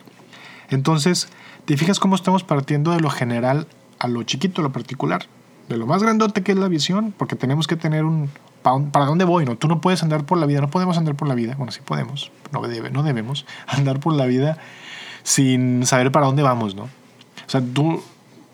Entonces, 0.71 1.29
te 1.65 1.77
fijas 1.77 1.99
cómo 1.99 2.15
estamos 2.15 2.43
partiendo 2.43 2.89
de 2.89 3.01
lo 3.01 3.11
general 3.11 3.67
a 3.99 4.07
lo 4.07 4.23
chiquito, 4.23 4.61
a 4.61 4.63
lo 4.63 4.71
particular 4.71 5.27
de 5.67 5.77
lo 5.77 5.85
más 5.85 6.01
grandote 6.01 6.41
que 6.41 6.53
es 6.53 6.57
la 6.57 6.69
visión, 6.69 7.13
porque 7.15 7.35
tenemos 7.35 7.67
que 7.67 7.75
tener 7.75 8.03
un... 8.03 8.31
¿Para 8.61 9.05
dónde 9.05 9.25
voy? 9.25 9.45
No, 9.45 9.55
tú 9.55 9.67
no 9.67 9.79
puedes 9.81 10.03
andar 10.03 10.25
por 10.25 10.37
la 10.37 10.45
vida, 10.45 10.61
no 10.61 10.69
podemos 10.69 10.97
andar 10.97 11.15
por 11.15 11.27
la 11.27 11.35
vida, 11.35 11.55
bueno, 11.57 11.71
sí 11.71 11.79
podemos, 11.83 12.31
no, 12.51 12.61
debe, 12.61 12.89
no 12.89 13.03
debemos 13.03 13.45
andar 13.67 13.99
por 13.99 14.13
la 14.13 14.25
vida 14.25 14.57
sin 15.23 15.85
saber 15.85 16.11
para 16.11 16.25
dónde 16.25 16.43
vamos, 16.43 16.75
¿no? 16.75 16.83
O 16.83 17.49
sea, 17.49 17.61
tú, 17.61 18.01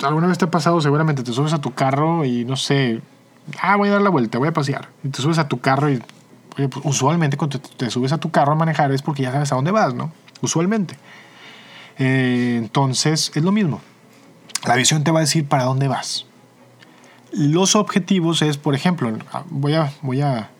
alguna 0.03 0.27
vez 0.27 0.37
te 0.37 0.45
ha 0.45 0.51
pasado, 0.51 0.79
seguramente 0.81 1.23
te 1.23 1.31
subes 1.33 1.53
a 1.53 1.59
tu 1.59 1.73
carro 1.73 2.23
y 2.25 2.45
no 2.45 2.55
sé, 2.55 3.01
ah, 3.61 3.75
voy 3.75 3.89
a 3.89 3.93
dar 3.93 4.01
la 4.01 4.09
vuelta, 4.09 4.37
voy 4.37 4.47
a 4.47 4.53
pasear, 4.53 4.89
y 5.03 5.09
te 5.09 5.21
subes 5.21 5.37
a 5.37 5.47
tu 5.47 5.59
carro 5.59 5.91
y, 5.91 6.01
pues, 6.55 6.69
usualmente 6.83 7.37
cuando 7.37 7.59
te, 7.59 7.89
subes 7.89 8.11
a 8.11 8.17
tu 8.17 8.31
carro 8.31 8.53
a 8.53 8.55
manejar 8.55 8.91
es 8.91 9.01
porque 9.01 9.23
ya 9.23 9.31
sabes 9.31 9.51
a 9.51 9.55
dónde 9.55 9.71
vas, 9.71 9.93
¿no? 9.93 10.11
Usualmente. 10.41 10.97
Eh, 11.97 12.55
entonces, 12.57 13.31
es 13.35 13.43
lo 13.43 13.51
mismo. 13.51 13.81
La 14.65 14.75
visión 14.75 15.03
te 15.03 15.11
va 15.11 15.19
a 15.19 15.21
decir 15.21 15.47
para 15.47 15.63
dónde 15.63 15.87
vas. 15.87 16.25
Los 17.35 17.75
objetivos 17.75 18.41
es, 18.41 18.57
por 18.57 18.75
ejemplo, 18.75 19.11
voy 19.49 19.73
a, 19.73 19.91
voy 20.01 20.21
a 20.21 20.51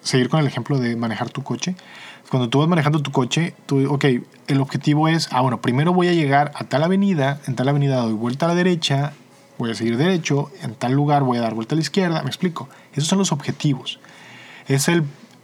seguir 0.00 0.28
con 0.28 0.38
el 0.38 0.46
ejemplo 0.46 0.78
de 0.78 0.94
manejar 0.94 1.28
tu 1.30 1.42
coche. 1.42 1.74
Cuando 2.30 2.48
tú 2.48 2.60
vas 2.60 2.68
manejando 2.68 3.02
tu 3.02 3.10
coche, 3.10 3.54
tú, 3.66 3.92
ok, 3.92 4.04
el 4.46 4.60
objetivo 4.60 5.08
es, 5.08 5.28
ah, 5.32 5.40
bueno, 5.40 5.60
primero 5.60 5.92
voy 5.92 6.06
a 6.06 6.12
llegar 6.12 6.52
a 6.54 6.64
tal 6.64 6.84
avenida, 6.84 7.40
en 7.48 7.56
tal 7.56 7.68
avenida 7.68 7.96
doy 7.96 8.12
vuelta 8.12 8.46
a 8.46 8.50
la 8.50 8.54
derecha, 8.54 9.12
voy 9.58 9.72
a 9.72 9.74
seguir 9.74 9.96
derecho, 9.96 10.52
en 10.62 10.76
tal 10.76 10.92
lugar 10.92 11.24
voy 11.24 11.38
a 11.38 11.40
dar 11.40 11.54
vuelta 11.54 11.74
a 11.74 11.76
la 11.76 11.82
izquierda, 11.82 12.22
me 12.22 12.28
explico. 12.28 12.68
Esos 12.92 13.08
son 13.08 13.18
los 13.18 13.32
objetivos. 13.32 13.98
Es 14.68 14.86
el, 14.86 15.02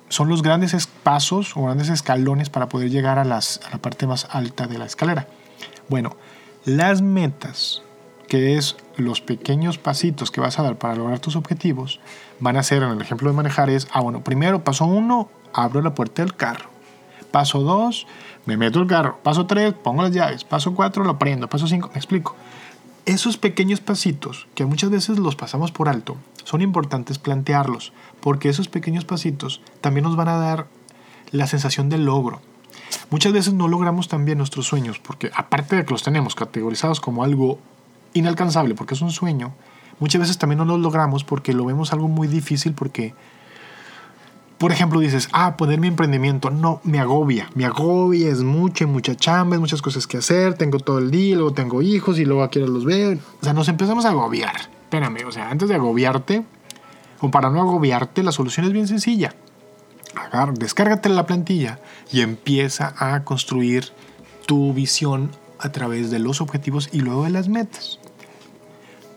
son 0.09 0.29
los 0.29 0.41
grandes 0.41 0.87
pasos 1.03 1.57
o 1.57 1.65
grandes 1.65 1.89
escalones 1.89 2.49
para 2.49 2.69
poder 2.69 2.91
llegar 2.91 3.19
a, 3.19 3.25
las, 3.25 3.61
a 3.67 3.71
la 3.71 3.79
parte 3.79 4.07
más 4.07 4.29
alta 4.31 4.69
de 4.69 4.79
la 4.79 4.87
escalera. 4.87 5.27
Bueno, 5.89 6.17
las 6.65 7.03
metas 7.03 7.83
que 8.29 8.57
es 8.57 8.77
los 9.01 9.21
pequeños 9.21 9.79
pasitos 9.79 10.31
que 10.31 10.41
vas 10.41 10.59
a 10.59 10.63
dar 10.63 10.77
para 10.77 10.95
lograr 10.95 11.19
tus 11.19 11.37
objetivos, 11.37 12.01
van 12.39 12.57
a 12.57 12.63
ser, 12.63 12.83
en 12.83 12.91
el 12.91 13.01
ejemplo 13.01 13.31
de 13.31 13.37
manejar, 13.37 13.71
es, 13.71 13.89
ah, 13.93 14.01
bueno, 14.01 14.23
primero, 14.23 14.65
paso 14.65 14.85
uno, 14.85 15.29
abro 15.53 15.83
la 15.83 15.95
puerta 15.95 16.23
del 16.23 16.35
carro. 16.35 16.71
Paso 17.31 17.61
dos, 17.61 18.07
me 18.47 18.57
meto 18.57 18.81
el 18.81 18.87
carro. 18.87 19.19
Paso 19.23 19.47
tres, 19.47 19.73
pongo 19.75 20.03
las 20.03 20.13
llaves. 20.13 20.45
Paso 20.45 20.75
cuatro, 20.75 21.05
lo 21.05 21.19
prendo. 21.19 21.49
Paso 21.49 21.67
cinco, 21.67 21.89
me 21.93 21.97
explico. 21.99 22.35
Esos 23.07 23.37
pequeños 23.37 23.81
pasitos, 23.81 24.47
que 24.55 24.65
muchas 24.65 24.91
veces 24.91 25.19
los 25.19 25.37
pasamos 25.37 25.73
por 25.73 25.89
alto, 25.89 26.17
son 26.45 26.61
importantes 26.61 27.19
plantearlos, 27.19 27.93
porque 28.21 28.49
esos 28.49 28.69
pequeños 28.69 29.05
pasitos 29.05 29.61
también 29.81 30.05
nos 30.05 30.17
van 30.17 30.29
a 30.29 30.37
dar 30.37 30.67
la 31.31 31.47
sensación 31.47 31.89
de 31.89 31.99
logro. 31.99 32.41
Muchas 33.11 33.33
veces 33.33 33.55
no 33.55 33.69
logramos 33.69 34.09
también 34.09 34.39
nuestros 34.39 34.67
sueños, 34.67 34.99
porque 34.99 35.31
aparte 35.35 35.77
de 35.77 35.85
que 35.85 35.93
los 35.93 36.03
tenemos 36.03 36.35
categorizados 36.35 37.01
como 37.01 37.25
algo 37.25 37.59
inalcanzable 38.13 38.75
porque 38.75 38.95
es 38.95 39.01
un 39.01 39.11
sueño, 39.11 39.53
muchas 39.99 40.21
veces 40.21 40.39
también 40.39 40.59
no 40.59 40.65
lo 40.65 40.79
logramos 40.79 41.25
porque 41.25 41.53
lo 41.53 41.65
vemos 41.65 41.93
algo 41.93 42.09
muy 42.09 42.29
difícil 42.29 42.73
porque, 42.75 43.15
por 44.59 44.73
ejemplo, 44.73 45.01
dices, 45.01 45.29
ah, 45.33 45.57
poner 45.57 45.81
mi 45.81 45.89
emprendimiento, 45.89 46.51
no, 46.51 46.81
me 46.85 46.99
agobia, 46.99 47.51
me 47.55 47.65
agobia, 47.65 48.29
es 48.29 48.43
mucha, 48.43 48.87
mucha 48.87 49.15
chamba, 49.15 49.57
es 49.57 49.61
muchas 49.61 49.83
cosas 49.83 50.07
que 50.07 50.19
hacer, 50.19 50.55
tengo 50.55 50.79
todo 50.79 50.99
el 50.99 51.11
día, 51.11 51.37
luego 51.37 51.53
tengo 51.53 51.83
hijos 51.83 52.19
y 52.19 52.25
luego 52.25 52.43
aquí 52.43 52.59
los 52.59 52.85
veo. 52.85 53.19
O 53.41 53.45
sea, 53.45 53.53
nos 53.53 53.69
empezamos 53.69 54.05
a 54.05 54.11
agobiar. 54.11 54.57
Espérame, 54.83 55.25
o 55.27 55.33
sea, 55.33 55.51
antes 55.51 55.69
de 55.69 55.77
agobiarte, 55.77 56.45
o 57.21 57.31
para 57.31 57.51
no 57.51 57.61
agobiarte, 57.61 58.23
la 58.23 58.33
solución 58.33 58.67
es 58.67 58.73
bien 58.73 58.89
sencilla. 58.89 59.35
Descárgate 60.55 61.09
la 61.09 61.27
plantilla 61.27 61.79
y 62.13 62.23
empieza 62.23 62.95
a 62.99 63.23
construir 63.25 63.91
tu 64.47 64.73
visión 64.73 65.31
a 65.59 65.71
través 65.71 66.11
de 66.11 66.19
los 66.19 66.41
objetivos 66.41 66.89
y 66.93 67.01
luego 67.01 67.25
de 67.25 67.31
las 67.31 67.49
metas. 67.49 68.00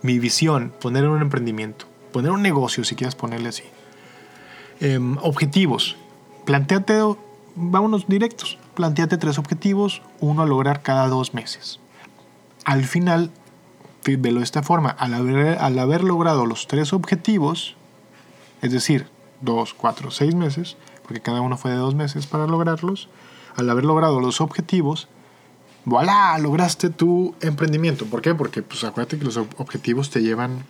Mi 0.03 0.19
visión, 0.19 0.73
poner 0.79 1.07
un 1.07 1.21
emprendimiento, 1.21 1.87
poner 2.11 2.31
un 2.31 2.41
negocio 2.41 2.83
si 2.83 2.95
quieres 2.95 3.15
ponerle 3.15 3.49
así. 3.49 3.63
Em, 4.79 5.17
objetivos, 5.21 5.95
planteate, 6.45 6.99
vámonos 7.55 8.07
directos, 8.07 8.59
planteate 8.75 9.17
tres 9.17 9.39
objetivos, 9.39 10.01
uno 10.19 10.43
a 10.43 10.45
lograr 10.45 10.81
cada 10.81 11.07
dos 11.07 11.33
meses. 11.33 11.79
Al 12.65 12.83
final, 12.83 13.31
velo 14.03 14.39
de 14.39 14.43
esta 14.43 14.63
forma, 14.63 14.89
al 14.89 15.13
haber, 15.13 15.57
al 15.59 15.79
haber 15.79 16.03
logrado 16.03 16.45
los 16.45 16.67
tres 16.67 16.93
objetivos, 16.93 17.75
es 18.61 18.71
decir, 18.71 19.07
dos, 19.41 19.73
cuatro, 19.73 20.11
seis 20.11 20.35
meses, 20.35 20.77
porque 21.03 21.21
cada 21.21 21.41
uno 21.41 21.57
fue 21.57 21.71
de 21.71 21.77
dos 21.77 21.95
meses 21.95 22.27
para 22.27 22.47
lograrlos, 22.47 23.09
al 23.55 23.69
haber 23.69 23.85
logrado 23.85 24.19
los 24.19 24.41
objetivos, 24.41 25.07
voilà, 25.85 26.37
lograste 26.37 26.89
tu 26.89 27.35
emprendimiento. 27.41 28.05
¿Por 28.05 28.21
qué? 28.21 28.33
Porque 28.33 28.61
pues 28.61 28.83
acuérdate 28.83 29.17
que 29.17 29.25
los 29.25 29.37
objetivos 29.37 30.09
te 30.09 30.21
llevan 30.21 30.63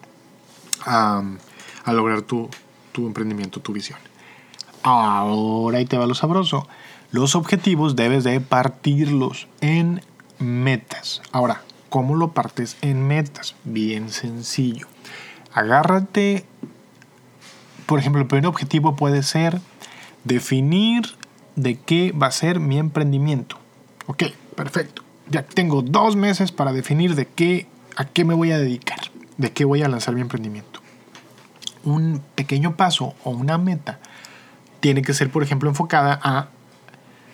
a, 0.85 1.23
lograr 1.87 2.23
tu, 2.23 2.49
tu, 2.91 3.05
emprendimiento, 3.05 3.59
tu 3.59 3.73
visión. 3.73 3.99
Ahora 4.81 5.77
ahí 5.77 5.85
te 5.85 5.97
va 5.97 6.07
lo 6.07 6.15
sabroso. 6.15 6.67
Los 7.11 7.35
objetivos 7.35 7.95
debes 7.95 8.23
de 8.23 8.41
partirlos 8.41 9.47
en 9.61 10.01
metas. 10.39 11.21
Ahora, 11.31 11.61
¿cómo 11.89 12.15
lo 12.15 12.31
partes 12.31 12.77
en 12.81 13.05
metas? 13.07 13.55
Bien 13.63 14.09
sencillo. 14.09 14.87
Agárrate, 15.53 16.43
por 17.85 17.99
ejemplo, 17.99 18.19
el 18.19 18.27
primer 18.27 18.47
objetivo 18.47 18.95
puede 18.95 19.21
ser 19.21 19.61
definir 20.23 21.03
de 21.55 21.77
qué 21.77 22.11
va 22.11 22.27
a 22.27 22.31
ser 22.31 22.59
mi 22.59 22.79
emprendimiento. 22.79 23.57
Ok, 24.07 24.23
perfecto 24.55 25.02
ya 25.29 25.43
tengo 25.43 25.81
dos 25.81 26.15
meses 26.15 26.51
para 26.51 26.73
definir 26.73 27.15
de 27.15 27.25
qué, 27.25 27.67
a 27.95 28.05
qué 28.05 28.25
me 28.25 28.33
voy 28.33 28.51
a 28.51 28.57
dedicar, 28.57 28.99
de 29.37 29.51
qué 29.51 29.65
voy 29.65 29.81
a 29.83 29.87
lanzar 29.87 30.15
mi 30.15 30.21
emprendimiento. 30.21 30.81
Un 31.83 32.21
pequeño 32.35 32.75
paso 32.75 33.13
o 33.23 33.31
una 33.31 33.57
meta 33.57 33.99
tiene 34.79 35.01
que 35.01 35.13
ser, 35.13 35.29
por 35.29 35.43
ejemplo, 35.43 35.69
enfocada 35.69 36.19
a 36.21 36.49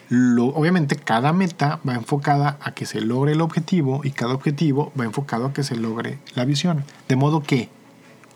lo, 0.09 0.47
obviamente 0.47 0.95
cada 0.95 1.33
meta 1.33 1.79
va 1.87 1.93
enfocada 1.93 2.57
a 2.61 2.73
que 2.73 2.87
se 2.87 2.99
logre 2.99 3.33
el 3.33 3.41
objetivo 3.41 4.01
y 4.03 4.09
cada 4.09 4.33
objetivo 4.33 4.91
va 4.99 5.05
enfocado 5.05 5.45
a 5.45 5.53
que 5.53 5.63
se 5.63 5.75
logre 5.75 6.17
la 6.33 6.45
visión. 6.45 6.83
De 7.07 7.15
modo 7.15 7.43
que 7.43 7.69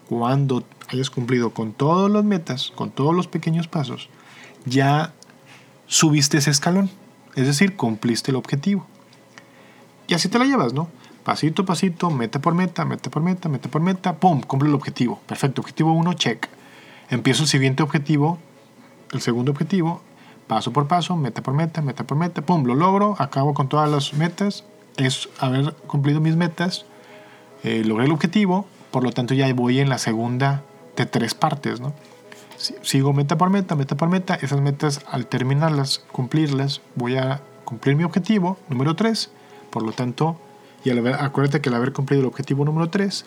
cuando 0.07 0.63
hayas 0.89 1.09
cumplido 1.09 1.49
con 1.51 1.73
todas 1.73 2.11
las 2.11 2.23
metas, 2.23 2.71
con 2.75 2.91
todos 2.91 3.15
los 3.15 3.27
pequeños 3.27 3.67
pasos, 3.67 4.09
ya 4.65 5.13
subiste 5.87 6.37
ese 6.37 6.51
escalón. 6.51 6.91
Es 7.35 7.47
decir, 7.47 7.75
cumpliste 7.75 8.29
el 8.29 8.37
objetivo. 8.37 8.85
Y 10.13 10.15
así 10.15 10.29
te 10.29 10.37
la 10.37 10.45
llevas, 10.45 10.73
¿no? 10.73 10.89
Pasito 11.23 11.63
a 11.63 11.65
pasito, 11.65 12.11
meta 12.11 12.39
por 12.39 12.53
meta, 12.53 12.85
meta 12.85 13.09
por 13.09 13.23
meta, 13.23 13.49
meta 13.49 13.67
por 13.67 13.81
meta, 13.81 14.13
¡pum! 14.17 14.41
Cumple 14.41 14.69
el 14.69 14.75
objetivo. 14.75 15.19
Perfecto, 15.25 15.61
objetivo 15.61 15.91
1, 15.93 16.13
check. 16.13 16.47
Empiezo 17.09 17.41
el 17.41 17.49
siguiente 17.49 17.81
objetivo, 17.81 18.37
el 19.11 19.21
segundo 19.21 19.51
objetivo, 19.51 20.03
paso 20.45 20.71
por 20.71 20.87
paso, 20.87 21.15
meta 21.15 21.41
por 21.41 21.55
meta, 21.55 21.81
meta 21.81 22.03
por 22.03 22.15
meta, 22.15 22.43
¡pum! 22.43 22.63
Lo 22.63 22.75
logro, 22.75 23.15
acabo 23.17 23.55
con 23.55 23.69
todas 23.69 23.89
las 23.89 24.13
metas, 24.13 24.65
es 24.97 25.29
haber 25.39 25.73
cumplido 25.87 26.21
mis 26.21 26.35
metas, 26.35 26.85
eh, 27.63 27.81
logré 27.83 28.05
el 28.05 28.11
objetivo, 28.11 28.67
por 28.91 29.03
lo 29.03 29.11
tanto 29.13 29.33
ya 29.33 29.51
voy 29.55 29.79
en 29.79 29.89
la 29.89 29.97
segunda 29.97 30.61
de 30.95 31.07
tres 31.07 31.33
partes, 31.33 31.81
¿no? 31.81 31.91
Sigo 32.83 33.13
meta 33.13 33.35
por 33.35 33.49
meta, 33.49 33.75
meta 33.75 33.97
por 33.97 34.09
meta, 34.09 34.35
esas 34.35 34.61
metas 34.61 35.01
al 35.09 35.25
terminarlas, 35.25 36.05
cumplirlas, 36.11 36.81
voy 36.93 37.17
a 37.17 37.41
cumplir 37.65 37.95
mi 37.95 38.03
objetivo, 38.03 38.59
número 38.69 38.95
3 38.95 39.31
por 39.73 39.81
lo 39.81 39.91
tanto, 39.91 40.39
Y 40.85 40.91
al 40.91 41.05
acuérdate 41.07 41.61
que 41.61 41.69
al 41.69 41.75
haber 41.75 41.93
cumplido 41.93 42.21
el 42.21 42.27
objetivo 42.27 42.63
número 42.63 42.89
3, 42.89 43.25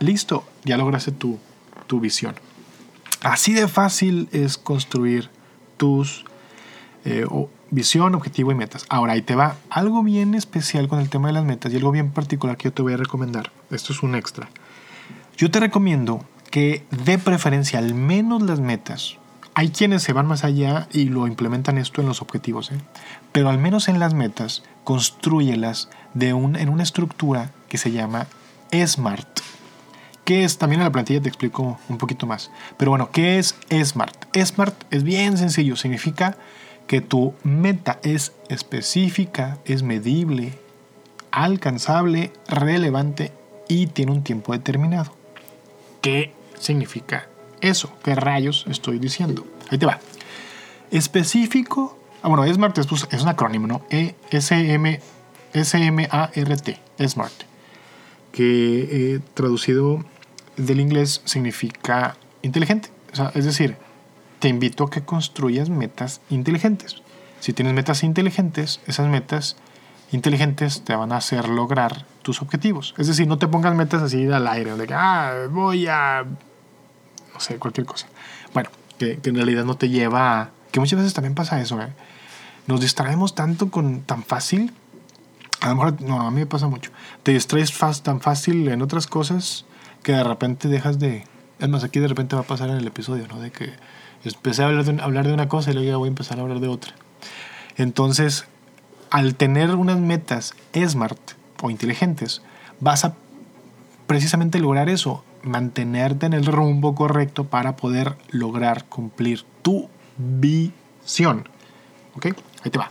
listo, 0.00 0.42
ya 0.64 0.76
lograste 0.76 1.12
tu, 1.12 1.38
tu 1.86 2.00
visión. 2.00 2.34
Así 3.22 3.52
de 3.52 3.68
fácil 3.68 4.28
es 4.32 4.56
construir 4.56 5.28
tus 5.76 6.24
eh, 7.04 7.26
visión, 7.70 8.14
objetivo 8.14 8.50
y 8.50 8.54
metas. 8.54 8.86
Ahora 8.88 9.12
ahí 9.12 9.22
te 9.22 9.36
va 9.36 9.56
algo 9.68 10.02
bien 10.02 10.34
especial 10.34 10.88
con 10.88 10.98
el 10.98 11.10
tema 11.10 11.28
de 11.28 11.34
las 11.34 11.44
metas 11.44 11.72
y 11.72 11.76
algo 11.76 11.92
bien 11.92 12.10
particular 12.10 12.56
que 12.56 12.64
yo 12.64 12.72
te 12.72 12.82
voy 12.82 12.94
a 12.94 12.96
recomendar. 12.96 13.52
Esto 13.70 13.92
es 13.92 14.02
un 14.02 14.14
extra. 14.14 14.48
Yo 15.36 15.50
te 15.50 15.60
recomiendo 15.60 16.24
que 16.50 16.84
de 16.90 17.18
preferencia 17.18 17.78
al 17.78 17.94
menos 17.94 18.42
las 18.42 18.58
metas. 18.58 19.19
Hay 19.54 19.70
quienes 19.70 20.02
se 20.02 20.12
van 20.12 20.26
más 20.26 20.44
allá 20.44 20.88
y 20.92 21.06
lo 21.06 21.26
implementan 21.26 21.76
esto 21.76 22.00
en 22.00 22.06
los 22.06 22.22
objetivos, 22.22 22.70
¿eh? 22.70 22.78
pero 23.32 23.48
al 23.48 23.58
menos 23.58 23.88
en 23.88 23.98
las 23.98 24.14
metas, 24.14 24.62
construyelas 24.84 25.90
de 26.14 26.32
un, 26.32 26.56
en 26.56 26.68
una 26.68 26.82
estructura 26.82 27.50
que 27.68 27.78
se 27.78 27.90
llama 27.90 28.26
SMART. 28.72 29.40
¿Qué 30.24 30.44
es? 30.44 30.58
También 30.58 30.80
en 30.80 30.86
la 30.86 30.92
plantilla 30.92 31.20
te 31.20 31.28
explico 31.28 31.78
un 31.88 31.98
poquito 31.98 32.26
más. 32.26 32.50
Pero 32.76 32.92
bueno, 32.92 33.10
¿qué 33.10 33.38
es 33.38 33.56
SMART? 33.70 34.36
SMART 34.36 34.84
es 34.92 35.02
bien 35.02 35.36
sencillo, 35.36 35.74
significa 35.76 36.36
que 36.86 37.00
tu 37.00 37.34
meta 37.42 37.98
es 38.02 38.32
específica, 38.48 39.58
es 39.64 39.82
medible, 39.82 40.58
alcanzable, 41.30 42.32
relevante 42.48 43.32
y 43.68 43.86
tiene 43.86 44.12
un 44.12 44.22
tiempo 44.22 44.52
determinado. 44.52 45.14
¿Qué 46.00 46.34
significa 46.58 47.29
eso? 47.60 47.92
¿Qué 48.02 48.14
rayos 48.14 48.64
estoy 48.68 48.98
diciendo? 48.98 49.46
Ahí 49.70 49.78
te 49.78 49.86
va. 49.86 49.98
Específico. 50.90 51.98
Ah, 52.22 52.28
bueno, 52.28 52.46
SMART 52.52 52.78
es, 52.78 52.86
pues, 52.86 53.06
es 53.10 53.22
un 53.22 53.28
acrónimo, 53.28 53.66
¿no? 53.66 53.82
E 53.90 54.14
S-M, 54.30 55.00
S-M-A-R-T, 55.52 56.80
SMART. 57.08 57.32
Que 58.32 59.14
eh, 59.14 59.20
traducido 59.34 60.04
del 60.56 60.80
inglés 60.80 61.22
significa 61.24 62.16
inteligente. 62.42 62.90
es 63.34 63.44
decir, 63.44 63.76
te 64.38 64.48
invito 64.48 64.84
a 64.84 64.90
que 64.90 65.02
construyas 65.02 65.68
metas 65.68 66.20
inteligentes. 66.30 66.96
Si 67.40 67.52
tienes 67.52 67.74
metas 67.74 68.02
inteligentes, 68.02 68.80
esas 68.86 69.08
metas 69.08 69.56
inteligentes 70.12 70.82
te 70.82 70.94
van 70.94 71.12
a 71.12 71.16
hacer 71.16 71.48
lograr 71.48 72.04
tus 72.22 72.42
objetivos. 72.42 72.94
Es 72.98 73.06
decir, 73.06 73.26
no 73.26 73.38
te 73.38 73.48
pongas 73.48 73.74
metas 73.74 74.02
así 74.02 74.26
al 74.30 74.46
aire, 74.46 74.76
de 74.76 74.86
que, 74.86 74.94
ah, 74.94 75.46
voy 75.50 75.86
a, 75.86 76.24
sé, 77.40 77.56
cualquier 77.56 77.86
cosa. 77.86 78.06
Bueno, 78.54 78.70
que, 78.98 79.18
en 79.22 79.34
realidad 79.34 79.64
no 79.64 79.76
te 79.76 79.88
lleva 79.88 80.40
a, 80.40 80.50
que 80.70 80.80
muchas 80.80 80.98
veces 80.98 81.14
también 81.14 81.34
pasa 81.34 81.60
eso, 81.60 81.80
¿eh? 81.80 81.88
Nos 82.66 82.80
distraemos 82.80 83.34
tanto 83.34 83.70
con 83.70 84.02
tan 84.02 84.22
fácil, 84.22 84.72
a 85.60 85.70
lo 85.70 85.76
mejor, 85.76 86.00
no, 86.02 86.20
a 86.20 86.30
mí 86.30 86.40
me 86.40 86.46
pasa 86.46 86.68
mucho, 86.68 86.90
te 87.22 87.32
distraes 87.32 87.72
tan 88.02 88.20
fácil 88.20 88.68
en 88.68 88.82
otras 88.82 89.06
cosas 89.06 89.64
que 90.02 90.12
de 90.12 90.22
repente 90.22 90.68
dejas 90.68 90.98
de, 90.98 91.24
es 91.58 91.68
más, 91.68 91.84
aquí 91.84 92.00
de 92.00 92.08
repente 92.08 92.36
va 92.36 92.42
a 92.42 92.46
pasar 92.46 92.70
en 92.70 92.76
el 92.76 92.86
episodio, 92.86 93.26
¿no? 93.28 93.40
De 93.40 93.50
que 93.50 93.72
empecé 94.24 94.62
a 94.62 94.66
hablar 94.66 94.84
de, 94.84 95.02
hablar 95.02 95.26
de 95.26 95.32
una 95.32 95.48
cosa 95.48 95.70
y 95.70 95.74
luego 95.74 95.88
ya 95.88 95.96
voy 95.96 96.06
a 96.06 96.10
empezar 96.10 96.38
a 96.38 96.42
hablar 96.42 96.60
de 96.60 96.68
otra. 96.68 96.94
Entonces, 97.76 98.44
al 99.10 99.34
tener 99.34 99.74
unas 99.74 99.98
metas 99.98 100.54
smart 100.86 101.18
o 101.62 101.70
inteligentes, 101.70 102.42
vas 102.78 103.04
a 103.04 103.14
precisamente 104.06 104.58
lograr 104.58 104.88
eso, 104.88 105.24
mantenerte 105.42 106.26
en 106.26 106.32
el 106.32 106.46
rumbo 106.46 106.94
correcto 106.94 107.44
para 107.44 107.76
poder 107.76 108.16
lograr 108.30 108.84
cumplir 108.86 109.44
tu 109.62 109.88
visión. 110.16 111.48
¿Ok? 112.14 112.26
Ahí 112.64 112.70
te 112.70 112.78
va. 112.78 112.90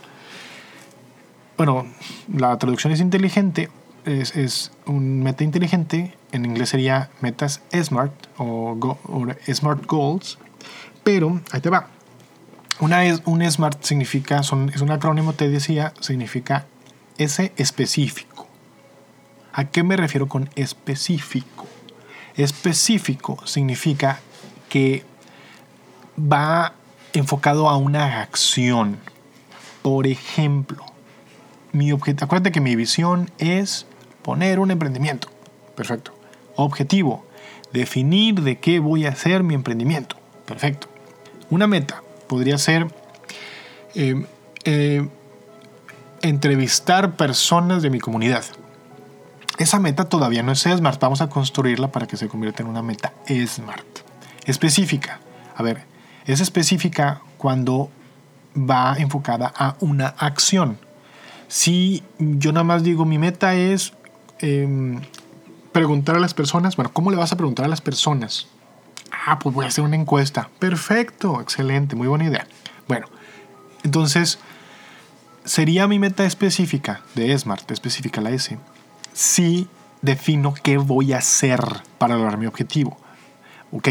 Bueno, 1.56 1.86
la 2.34 2.56
traducción 2.58 2.92
es 2.92 3.00
inteligente, 3.00 3.68
es, 4.06 4.72
un 4.86 5.22
meta 5.22 5.44
inteligente, 5.44 6.16
en 6.32 6.46
inglés 6.46 6.70
sería 6.70 7.10
metas 7.20 7.60
SMART 7.70 8.12
o, 8.38 8.78
SMART 9.46 9.84
Goals, 9.84 10.38
pero 11.04 11.40
ahí 11.52 11.60
te 11.60 11.68
va. 11.68 11.88
Una 12.80 13.04
es, 13.04 13.20
un 13.26 13.42
SMART 13.48 13.82
significa, 13.82 14.40
es 14.40 14.52
un 14.52 14.90
acrónimo, 14.90 15.34
te 15.34 15.50
decía, 15.50 15.92
significa 16.00 16.66
S 17.18 17.52
específico. 17.58 18.46
¿A 19.52 19.66
qué 19.66 19.82
me 19.82 19.96
refiero 19.96 20.28
con 20.28 20.48
específico? 20.54 21.66
Específico 22.40 23.46
significa 23.46 24.20
que 24.70 25.04
va 26.18 26.72
enfocado 27.12 27.68
a 27.68 27.76
una 27.76 28.22
acción. 28.22 28.98
Por 29.82 30.06
ejemplo, 30.06 30.84
mi 31.72 31.92
objetivo, 31.92 32.24
acuérdate 32.24 32.50
que 32.50 32.60
mi 32.60 32.76
visión 32.76 33.30
es 33.38 33.86
poner 34.22 34.58
un 34.58 34.70
emprendimiento. 34.70 35.28
Perfecto. 35.76 36.12
Objetivo, 36.56 37.26
definir 37.74 38.40
de 38.40 38.58
qué 38.58 38.78
voy 38.78 39.04
a 39.04 39.10
hacer 39.10 39.42
mi 39.42 39.54
emprendimiento. 39.54 40.16
Perfecto. 40.46 40.88
Una 41.50 41.66
meta, 41.66 42.02
podría 42.26 42.56
ser 42.56 42.86
eh, 43.94 44.24
eh, 44.64 45.06
entrevistar 46.22 47.16
personas 47.16 47.82
de 47.82 47.90
mi 47.90 48.00
comunidad. 48.00 48.44
Esa 49.60 49.78
meta 49.78 50.06
todavía 50.06 50.42
no 50.42 50.52
es 50.52 50.60
SMART, 50.60 50.98
vamos 51.02 51.20
a 51.20 51.28
construirla 51.28 51.92
para 51.92 52.06
que 52.06 52.16
se 52.16 52.28
convierta 52.28 52.62
en 52.62 52.70
una 52.70 52.80
meta 52.80 53.12
SMART. 53.28 53.98
Específica. 54.46 55.20
A 55.54 55.62
ver, 55.62 55.84
es 56.24 56.40
específica 56.40 57.20
cuando 57.36 57.90
va 58.56 58.96
enfocada 58.96 59.52
a 59.54 59.76
una 59.80 60.14
acción. 60.16 60.78
Si 61.48 62.02
yo 62.18 62.52
nada 62.52 62.64
más 62.64 62.84
digo 62.84 63.04
mi 63.04 63.18
meta 63.18 63.54
es 63.54 63.92
em, 64.38 65.02
preguntar 65.72 66.16
a 66.16 66.20
las 66.20 66.32
personas, 66.32 66.74
bueno, 66.74 66.90
¿cómo 66.94 67.10
le 67.10 67.18
vas 67.18 67.32
a 67.32 67.36
preguntar 67.36 67.66
a 67.66 67.68
las 67.68 67.82
personas? 67.82 68.46
Ah, 69.26 69.38
pues 69.38 69.54
voy 69.54 69.66
a 69.66 69.68
hacer 69.68 69.84
una 69.84 69.96
encuesta. 69.96 70.48
Perfecto, 70.58 71.38
excelente, 71.38 71.96
muy 71.96 72.08
buena 72.08 72.24
idea. 72.24 72.46
Bueno, 72.88 73.08
entonces, 73.82 74.38
sería 75.44 75.86
mi 75.86 75.98
meta 75.98 76.24
específica 76.24 77.02
de 77.14 77.38
SMART, 77.38 77.70
específica 77.72 78.22
la 78.22 78.30
S, 78.30 78.58
si 79.20 79.68
defino 80.00 80.54
qué 80.54 80.78
voy 80.78 81.12
a 81.12 81.18
hacer 81.18 81.60
para 81.98 82.16
lograr 82.16 82.38
mi 82.38 82.46
objetivo. 82.46 82.96
Ok, 83.70 83.88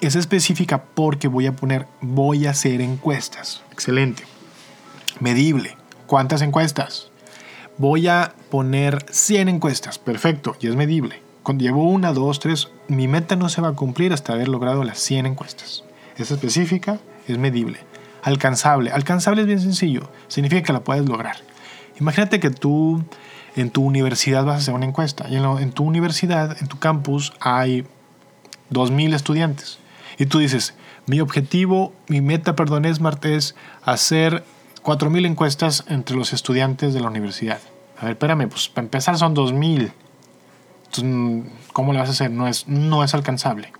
es 0.00 0.14
específica 0.14 0.84
porque 0.94 1.26
voy 1.26 1.48
a 1.48 1.56
poner, 1.56 1.88
voy 2.00 2.46
a 2.46 2.50
hacer 2.50 2.80
encuestas. 2.80 3.64
Excelente. 3.72 4.22
Medible. 5.18 5.76
¿Cuántas 6.06 6.40
encuestas? 6.40 7.10
Voy 7.78 8.06
a 8.06 8.32
poner 8.48 9.04
100 9.10 9.48
encuestas. 9.48 9.98
Perfecto, 9.98 10.56
y 10.60 10.68
es 10.68 10.76
medible. 10.76 11.20
Cuando 11.42 11.64
llevo 11.64 11.82
una, 11.90 12.12
dos, 12.12 12.38
tres, 12.38 12.70
mi 12.86 13.08
meta 13.08 13.34
no 13.34 13.48
se 13.48 13.60
va 13.60 13.70
a 13.70 13.74
cumplir 13.74 14.12
hasta 14.12 14.34
haber 14.34 14.46
logrado 14.46 14.84
las 14.84 15.00
100 15.00 15.26
encuestas. 15.26 15.82
Es 16.16 16.30
específica, 16.30 17.00
es 17.26 17.38
medible. 17.38 17.80
Alcanzable. 18.22 18.92
Alcanzable 18.92 19.40
es 19.40 19.48
bien 19.48 19.60
sencillo. 19.60 20.08
Significa 20.28 20.62
que 20.62 20.72
la 20.72 20.84
puedes 20.84 21.08
lograr. 21.08 21.38
Imagínate 21.98 22.38
que 22.38 22.50
tú 22.50 23.04
en 23.56 23.70
tu 23.70 23.84
universidad 23.84 24.44
vas 24.44 24.54
a 24.54 24.58
hacer 24.58 24.74
una 24.74 24.86
encuesta. 24.86 25.28
Y 25.28 25.36
en, 25.36 25.72
tu 25.72 25.84
universidad, 25.84 26.56
en 26.60 26.68
tu 26.68 26.78
campus, 26.78 27.32
hay 27.40 27.84
2.000 28.70 29.14
estudiantes. 29.14 29.78
Y 30.18 30.26
tú 30.26 30.38
dices, 30.38 30.74
mi 31.06 31.20
objetivo, 31.20 31.92
mi 32.08 32.20
meta, 32.20 32.56
perdón, 32.56 32.84
es 32.84 33.00
hacer 33.84 34.44
4.000 34.82 35.26
encuestas 35.26 35.84
entre 35.88 36.16
los 36.16 36.32
estudiantes 36.32 36.94
de 36.94 37.00
la 37.00 37.08
universidad. 37.08 37.60
A 37.98 38.06
ver, 38.06 38.12
espérame, 38.12 38.48
pues 38.48 38.68
para 38.68 38.84
empezar 38.84 39.16
son 39.18 39.34
2.000. 39.34 39.92
Entonces, 40.86 41.52
¿cómo 41.72 41.92
le 41.92 41.98
vas 41.98 42.08
a 42.08 42.12
hacer? 42.12 42.30
No 42.30 42.48
es, 42.48 42.66
no 42.68 43.04
es 43.04 43.14
alcanzable. 43.14 43.72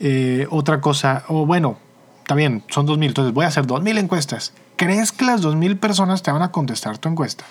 Eh, 0.00 0.46
otra 0.50 0.80
cosa, 0.80 1.24
o 1.28 1.46
bueno, 1.46 1.78
está 2.20 2.34
bien, 2.34 2.64
son 2.68 2.86
2.000, 2.86 3.06
entonces 3.06 3.34
voy 3.34 3.44
a 3.44 3.48
hacer 3.48 3.66
2.000 3.66 3.98
encuestas. 3.98 4.52
¿Crees 4.76 5.12
que 5.12 5.26
las 5.26 5.42
2.000 5.42 5.78
personas 5.78 6.22
te 6.22 6.32
van 6.32 6.42
a 6.42 6.50
contestar 6.50 6.98
tu 6.98 7.08
encuesta? 7.08 7.44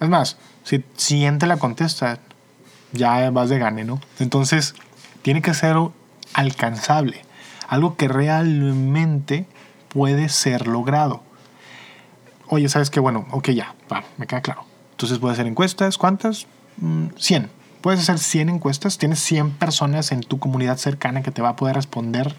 Es 0.00 0.08
más, 0.08 0.36
si 0.64 0.84
100 0.96 1.38
te 1.38 1.46
la 1.46 1.56
contestan, 1.56 2.18
ya 2.92 3.30
vas 3.30 3.48
de 3.48 3.58
gane, 3.58 3.84
¿no? 3.84 4.00
Entonces, 4.18 4.74
tiene 5.22 5.42
que 5.42 5.54
ser 5.54 5.76
alcanzable, 6.34 7.22
algo 7.68 7.96
que 7.96 8.08
realmente 8.08 9.46
puede 9.88 10.28
ser 10.28 10.66
logrado. 10.66 11.22
Oye, 12.48 12.68
¿sabes 12.68 12.90
qué? 12.90 13.00
Bueno, 13.00 13.26
ok, 13.30 13.50
ya, 13.50 13.74
va, 13.92 14.04
me 14.18 14.26
queda 14.26 14.40
claro. 14.40 14.64
Entonces 14.92 15.22
a 15.22 15.30
hacer 15.30 15.46
encuestas, 15.46 15.98
¿cuántas? 15.98 16.46
100. 17.16 17.42
Mm, 17.42 17.46
Puedes 17.80 18.00
hacer 18.00 18.18
100 18.18 18.48
encuestas, 18.48 18.98
tienes 18.98 19.20
100 19.20 19.52
personas 19.52 20.10
en 20.10 20.20
tu 20.20 20.38
comunidad 20.38 20.76
cercana 20.76 21.22
que 21.22 21.30
te 21.30 21.42
va 21.42 21.50
a 21.50 21.56
poder 21.56 21.76
responder. 21.76 22.34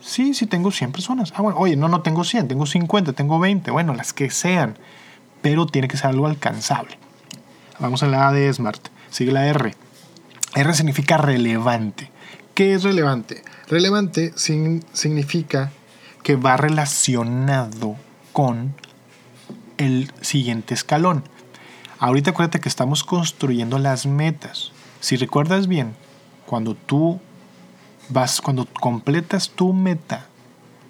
Sí, 0.00 0.34
sí 0.34 0.46
tengo 0.46 0.70
100 0.70 0.92
personas. 0.92 1.32
Ah, 1.36 1.42
bueno, 1.42 1.58
oye, 1.58 1.76
no, 1.76 1.88
no 1.88 2.02
tengo 2.02 2.24
100, 2.24 2.48
tengo 2.48 2.66
50, 2.66 3.12
tengo 3.12 3.38
20, 3.38 3.70
bueno, 3.70 3.94
las 3.94 4.12
que 4.12 4.30
sean. 4.30 4.76
Pero 5.42 5.66
tiene 5.66 5.88
que 5.88 5.96
ser 5.96 6.10
algo 6.10 6.26
alcanzable. 6.26 6.98
Vamos 7.78 8.02
a 8.02 8.06
la 8.06 8.28
A 8.28 8.32
de 8.32 8.52
Smart. 8.52 8.88
Sigue 9.10 9.32
la 9.32 9.46
R. 9.46 9.74
R 10.54 10.74
significa 10.74 11.16
relevante. 11.16 12.10
¿Qué 12.54 12.74
es 12.74 12.82
relevante? 12.82 13.44
Relevante 13.68 14.32
significa 14.36 15.70
que 16.22 16.36
va 16.36 16.56
relacionado 16.56 17.96
con 18.32 18.74
el 19.76 20.10
siguiente 20.20 20.74
escalón. 20.74 21.22
Ahorita 22.00 22.30
acuérdate 22.30 22.60
que 22.60 22.68
estamos 22.68 23.04
construyendo 23.04 23.78
las 23.78 24.06
metas. 24.06 24.72
Si 25.00 25.16
recuerdas 25.16 25.68
bien, 25.68 25.94
cuando 26.46 26.74
tú 26.74 27.20
vas, 28.08 28.40
cuando 28.40 28.66
completas 28.66 29.50
tu 29.50 29.72
meta, 29.72 30.26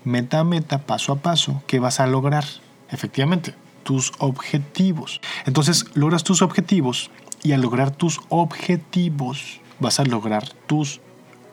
meta 0.04 0.40
a 0.40 0.44
meta, 0.44 0.78
paso 0.86 1.12
a 1.12 1.16
paso, 1.16 1.62
¿qué 1.66 1.80
vas 1.80 2.00
a 2.00 2.06
lograr? 2.06 2.44
Efectivamente, 2.90 3.54
tus 3.88 4.12
objetivos. 4.18 5.22
Entonces, 5.46 5.86
logras 5.94 6.22
tus 6.22 6.42
objetivos 6.42 7.10
y 7.42 7.52
al 7.52 7.62
lograr 7.62 7.90
tus 7.90 8.20
objetivos 8.28 9.62
vas 9.80 9.98
a 9.98 10.04
lograr 10.04 10.46
tus 10.66 11.00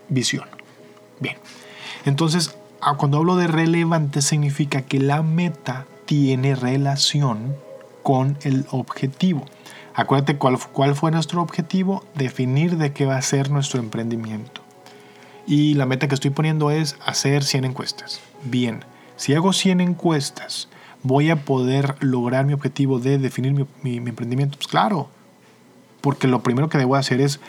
visión. 0.10 0.44
Bien. 1.22 1.38
Entonces, 2.04 2.58
ah, 2.82 2.96
cuando 2.98 3.20
hablo 3.20 3.38
de 3.38 3.48
relevante 3.48 4.22
significa 4.22 4.82
que 4.82 5.00
la 5.00 5.24
meta 5.24 5.86
tiene 6.06 6.56
relación 6.56 7.56
con 8.04 8.38
el 8.42 8.66
objetivo. 8.70 9.46
Acuérdate 9.94 10.36
cuál, 10.36 10.60
cuál 10.74 10.94
fue 10.94 11.12
nuestro 11.12 11.42
objetivo, 11.42 12.04
definir 12.16 12.76
de 12.76 12.92
qué 12.92 13.06
va 13.06 13.16
a 13.16 13.22
ser 13.22 13.50
nuestro 13.50 13.80
emprendimiento. 13.80 14.60
Y 15.48 15.76
la 15.76 15.86
meta 15.86 16.10
que 16.10 16.16
estoy 16.16 16.32
poniendo 16.32 16.70
es 16.70 16.98
hacer 17.06 17.46
100 17.46 17.64
encuestas. 17.64 18.20
Bien, 18.44 18.84
si 19.16 19.34
hago 19.36 19.54
100 19.54 19.80
encuestas, 19.80 20.68
¿voy 21.06 21.30
a 21.30 21.46
poder 21.46 21.96
lograr 22.00 22.46
mi 22.46 22.54
objetivo 22.54 23.00
de 23.00 23.18
definir 23.20 23.54
mi, 23.54 24.00
mi 24.00 24.10
emprendimiento? 24.10 24.58
Pues 24.58 24.68
claro, 24.68 25.10
porque 26.02 26.28
lo 26.28 26.42
primero 26.44 26.68
que 26.68 26.78
debo 26.78 26.96
hacer 26.96 27.22
es 27.22 27.40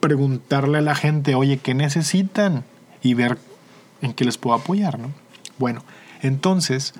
preguntarle 0.00 0.78
a 0.78 0.82
la 0.82 0.94
gente, 0.94 1.34
oye, 1.34 1.58
¿qué 1.58 1.74
necesitan? 1.74 2.64
Y 3.02 3.14
ver 3.14 3.38
en 4.02 4.12
qué 4.12 4.24
les 4.24 4.36
puedo 4.36 4.56
apoyar, 4.56 4.98
¿no? 4.98 5.10
Bueno, 5.58 5.82
entonces, 6.22 6.94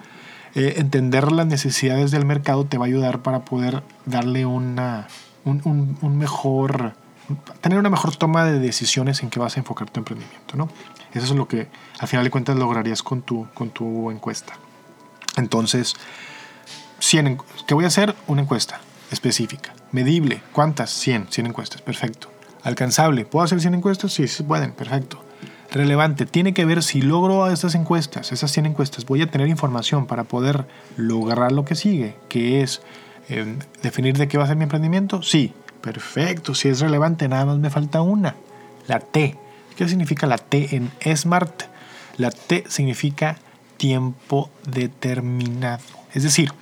eh, 0.55 0.75
entender 0.79 1.31
las 1.33 1.47
necesidades 1.47 2.11
del 2.11 2.25
mercado 2.25 2.65
te 2.65 2.79
va 2.79 2.85
a 2.85 2.89
ayudar 2.89 3.23
para 3.23 3.45
poder 3.45 3.83
darle 4.07 4.47
una, 4.47 5.09
un, 5.45 5.97
un, 6.01 6.19
mejor, 6.19 6.95
tener 7.61 7.79
una 7.79 7.91
mejor 7.91 8.17
toma 8.17 8.45
de 8.45 8.59
decisiones 8.59 9.23
en 9.23 9.31
qué 9.31 9.41
vas 9.41 9.57
a 9.57 9.61
enfocar 9.61 9.91
tu 9.91 10.01
emprendimiento, 10.01 10.57
¿no? 10.57 10.69
Eso 11.13 11.27
es 11.27 11.33
lo 11.33 11.49
que 11.49 11.69
al 11.99 12.09
final 12.09 12.25
de 12.25 12.31
cuentas 12.31 12.57
lograrías 12.57 13.03
con 13.03 13.23
tu, 13.23 13.47
con 13.55 13.71
tu 13.71 14.11
encuesta. 14.11 14.55
Entonces, 15.37 15.95
100, 17.01 17.39
¿qué 17.67 17.75
voy 17.75 17.85
a 17.85 17.89
hacer? 17.89 18.15
Una 18.27 18.43
encuesta 18.43 18.81
específica. 19.11 19.75
Medible, 19.91 20.43
¿cuántas? 20.53 20.91
100, 20.91 21.29
100 21.31 21.47
encuestas, 21.47 21.83
perfecto. 21.83 22.31
Alcanzable, 22.63 23.25
¿puedo 23.25 23.45
hacer 23.45 23.61
100 23.61 23.75
encuestas? 23.75 24.13
Sí, 24.13 24.29
sí 24.29 24.43
pueden, 24.43 24.73
perfecto 24.73 25.23
relevante. 25.73 26.27
Tiene 26.27 26.55
que 26.55 26.65
ver 26.65 26.83
si 26.83 27.03
logro 27.03 27.51
estas 27.51 27.75
encuestas, 27.75 28.33
esas 28.33 28.51
100 28.53 28.67
encuestas, 28.67 29.07
voy 29.07 29.23
a 29.23 29.31
tener 29.31 29.49
información 29.49 30.07
para 30.07 30.25
poder 30.25 30.67
lograr 30.97 31.53
lo 31.53 31.65
que 31.65 31.75
sigue, 31.75 32.15
que 32.29 32.63
es 32.63 32.83
em, 33.29 33.59
definir 33.83 34.17
de 34.19 34.29
qué 34.29 34.39
va 34.39 34.45
a 34.45 34.47
ser 34.47 34.57
mi 34.57 34.65
emprendimiento. 34.65 35.23
Sí, 35.23 35.53
perfecto. 35.81 36.55
Si 36.55 36.69
es 36.69 36.81
relevante, 36.81 37.29
nada 37.29 37.47
más 37.47 37.59
me 37.59 37.71
falta 37.71 38.03
una, 38.03 38.37
la 38.87 39.01
T. 39.01 39.37
¿Qué 39.77 39.89
significa 39.89 40.27
la 40.27 40.39
T 40.39 40.77
en 40.77 41.17
SMART? 41.17 41.65
La 42.19 42.31
T 42.31 42.65
significa 42.69 43.39
tiempo 43.83 44.49
determinado. 44.65 45.83
Es 46.15 46.23
decir, 46.23 46.53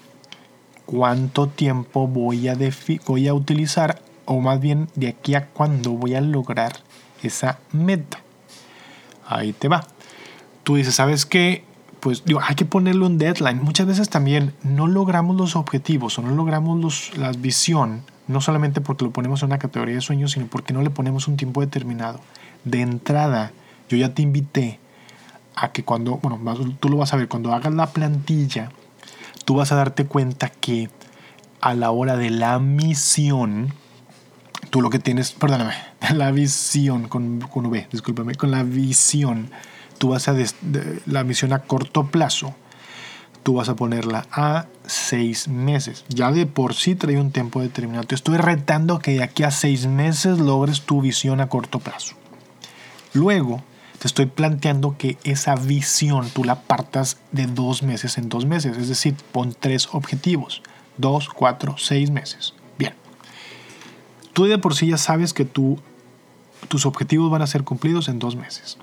cuánto 0.86 1.48
tiempo 1.48 2.08
voy 2.08 2.48
a, 2.48 2.56
voy 3.06 3.28
a 3.28 3.34
utilizar 3.34 4.00
o 4.24 4.40
más 4.40 4.58
bien 4.58 4.88
de 4.94 5.08
aquí 5.08 5.34
a 5.34 5.48
cuándo 5.48 5.90
voy 5.90 6.14
a 6.14 6.22
lograr 6.22 6.72
esa 7.22 7.58
meta 7.72 8.20
ahí 9.26 9.52
te 9.52 9.68
va. 9.68 9.86
Tú 10.62 10.76
dices, 10.76 10.94
¿sabes 10.94 11.26
qué? 11.26 11.62
Pues 12.00 12.24
digo, 12.24 12.40
hay 12.42 12.54
que 12.54 12.64
ponerle 12.64 13.04
un 13.04 13.18
deadline. 13.18 13.62
Muchas 13.62 13.86
veces 13.86 14.08
también 14.08 14.54
no 14.62 14.86
logramos 14.86 15.36
los 15.36 15.56
objetivos 15.56 16.18
o 16.18 16.22
no 16.22 16.34
logramos 16.34 16.80
los, 16.80 17.18
la 17.18 17.32
visión, 17.32 18.00
no 18.28 18.40
solamente 18.40 18.80
porque 18.80 19.04
lo 19.04 19.10
ponemos 19.10 19.42
en 19.42 19.48
una 19.48 19.58
categoría 19.58 19.96
de 19.96 20.00
sueños, 20.00 20.32
sino 20.32 20.46
porque 20.46 20.72
no 20.72 20.80
le 20.80 20.88
ponemos 20.88 21.28
un 21.28 21.36
tiempo 21.36 21.60
determinado. 21.60 22.18
De 22.64 22.80
entrada, 22.80 23.52
yo 23.90 23.98
ya 23.98 24.14
te 24.14 24.22
invité 24.22 24.79
a 25.60 25.72
que 25.72 25.84
cuando, 25.84 26.16
bueno, 26.16 26.40
tú 26.80 26.88
lo 26.88 26.96
vas 26.96 27.12
a 27.12 27.16
ver, 27.16 27.28
cuando 27.28 27.52
hagas 27.52 27.74
la 27.74 27.86
plantilla, 27.86 28.70
tú 29.44 29.56
vas 29.56 29.72
a 29.72 29.76
darte 29.76 30.06
cuenta 30.06 30.48
que 30.48 30.88
a 31.60 31.74
la 31.74 31.90
hora 31.90 32.16
de 32.16 32.30
la 32.30 32.58
misión, 32.58 33.74
tú 34.70 34.80
lo 34.80 34.88
que 34.88 34.98
tienes, 34.98 35.32
perdóname, 35.32 35.74
la 36.14 36.30
visión 36.30 37.08
con, 37.08 37.40
con 37.40 37.66
V, 37.66 37.88
discúlpame, 37.92 38.34
con 38.36 38.50
la 38.50 38.62
visión, 38.62 39.50
tú 39.98 40.08
vas 40.08 40.28
a, 40.28 40.34
la 41.04 41.24
misión 41.24 41.52
a 41.52 41.58
corto 41.58 42.06
plazo, 42.06 42.54
tú 43.42 43.54
vas 43.54 43.68
a 43.68 43.76
ponerla 43.76 44.26
a 44.32 44.64
seis 44.86 45.46
meses. 45.46 46.06
Ya 46.08 46.32
de 46.32 46.46
por 46.46 46.72
sí 46.72 46.94
trae 46.94 47.20
un 47.20 47.32
tiempo 47.32 47.60
determinado. 47.60 48.06
Te 48.06 48.14
estoy 48.14 48.38
retando 48.38 48.98
que 48.98 49.12
de 49.12 49.22
aquí 49.22 49.42
a 49.42 49.50
seis 49.50 49.86
meses 49.86 50.38
logres 50.38 50.82
tu 50.82 51.02
visión 51.02 51.42
a 51.42 51.50
corto 51.50 51.80
plazo. 51.80 52.14
Luego, 53.12 53.62
te 54.00 54.06
estoy 54.06 54.24
planteando 54.24 54.96
que 54.96 55.18
esa 55.24 55.54
visión 55.56 56.30
tú 56.30 56.42
la 56.42 56.62
partas 56.62 57.18
de 57.32 57.46
dos 57.46 57.82
meses 57.82 58.16
en 58.16 58.30
dos 58.30 58.46
meses. 58.46 58.78
Es 58.78 58.88
decir, 58.88 59.14
pon 59.30 59.54
tres 59.58 59.90
objetivos. 59.92 60.62
Dos, 60.96 61.28
cuatro, 61.28 61.76
seis 61.76 62.10
meses. 62.10 62.54
Bien. 62.78 62.94
Tú 64.32 64.46
de 64.46 64.56
por 64.56 64.74
sí 64.74 64.86
ya 64.86 64.96
sabes 64.96 65.34
que 65.34 65.44
tú 65.44 65.78
tus 66.68 66.86
objetivos 66.86 67.30
van 67.30 67.42
a 67.42 67.46
ser 67.46 67.62
cumplidos 67.62 68.08
en 68.08 68.18
dos 68.18 68.36
meses. 68.36 68.78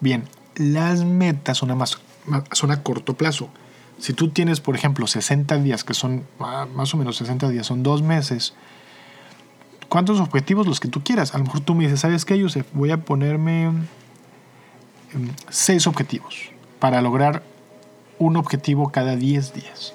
Bien, 0.00 0.24
las 0.56 1.02
metas 1.02 1.56
son 1.56 1.70
a, 1.70 1.74
más, 1.74 1.98
son 2.52 2.70
a 2.70 2.82
corto 2.82 3.14
plazo. 3.14 3.48
Si 3.98 4.12
tú 4.12 4.28
tienes, 4.28 4.60
por 4.60 4.74
ejemplo, 4.74 5.06
60 5.06 5.56
días, 5.62 5.82
que 5.82 5.94
son 5.94 6.24
ah, 6.40 6.66
más 6.74 6.92
o 6.92 6.98
menos 6.98 7.16
60 7.16 7.48
días, 7.48 7.66
son 7.66 7.82
dos 7.82 8.02
meses, 8.02 8.52
¿cuántos 9.88 10.20
objetivos 10.20 10.66
los 10.66 10.78
que 10.78 10.88
tú 10.88 11.02
quieras? 11.02 11.34
A 11.34 11.38
lo 11.38 11.44
mejor 11.44 11.60
tú 11.60 11.74
me 11.74 11.84
dices, 11.84 12.00
¿sabes 12.00 12.26
qué, 12.26 12.38
Joseph? 12.38 12.66
Voy 12.74 12.90
a 12.90 13.00
ponerme 13.00 13.72
seis 15.48 15.86
objetivos 15.86 16.50
para 16.78 17.02
lograr 17.02 17.42
un 18.18 18.36
objetivo 18.36 18.90
cada 18.90 19.16
10 19.16 19.54
días. 19.54 19.94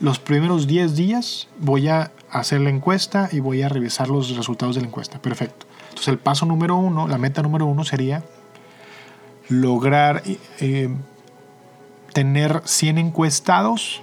Los 0.00 0.18
primeros 0.18 0.66
10 0.66 0.96
días 0.96 1.48
voy 1.58 1.88
a 1.88 2.10
hacer 2.30 2.60
la 2.60 2.70
encuesta 2.70 3.28
y 3.32 3.40
voy 3.40 3.62
a 3.62 3.68
revisar 3.68 4.08
los 4.08 4.36
resultados 4.36 4.74
de 4.74 4.82
la 4.82 4.88
encuesta. 4.88 5.20
Perfecto. 5.20 5.66
Entonces 5.90 6.08
el 6.08 6.18
paso 6.18 6.46
número 6.46 6.76
uno, 6.76 7.08
la 7.08 7.18
meta 7.18 7.42
número 7.42 7.66
uno 7.66 7.84
sería 7.84 8.24
lograr 9.48 10.22
eh, 10.60 10.88
tener 12.12 12.62
100 12.64 12.98
encuestados 12.98 14.02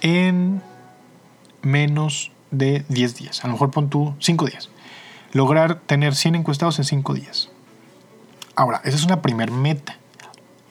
en 0.00 0.62
menos 1.62 2.32
de 2.50 2.84
10 2.88 3.16
días. 3.16 3.44
A 3.44 3.48
lo 3.48 3.54
mejor 3.54 3.70
pon 3.70 3.88
tú 3.88 4.14
5 4.18 4.46
días. 4.46 4.70
Lograr 5.32 5.80
tener 5.80 6.14
100 6.14 6.34
encuestados 6.34 6.78
en 6.78 6.84
5 6.84 7.14
días. 7.14 7.50
Ahora, 8.54 8.80
esa 8.84 8.96
es 8.96 9.04
una 9.04 9.22
primer 9.22 9.50
meta. 9.50 9.96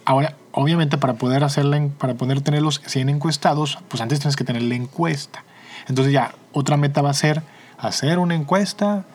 Ahora, 0.05 0.35
obviamente 0.51 0.97
para 0.97 1.13
poder 1.13 1.43
hacerla, 1.43 1.89
para 1.97 2.13
poder 2.15 2.41
tener 2.41 2.61
los 2.61 2.81
100 2.85 3.09
encuestados, 3.09 3.79
pues 3.87 4.01
antes 4.01 4.19
tienes 4.19 4.35
que 4.35 4.43
tener 4.43 4.63
la 4.63 4.75
encuesta. 4.75 5.43
Entonces 5.87 6.13
ya, 6.13 6.33
otra 6.53 6.77
meta 6.77 7.01
va 7.01 7.09
a 7.09 7.13
ser 7.13 7.43
hacer 7.77 8.19
una 8.19 8.35
encuesta 8.35 9.05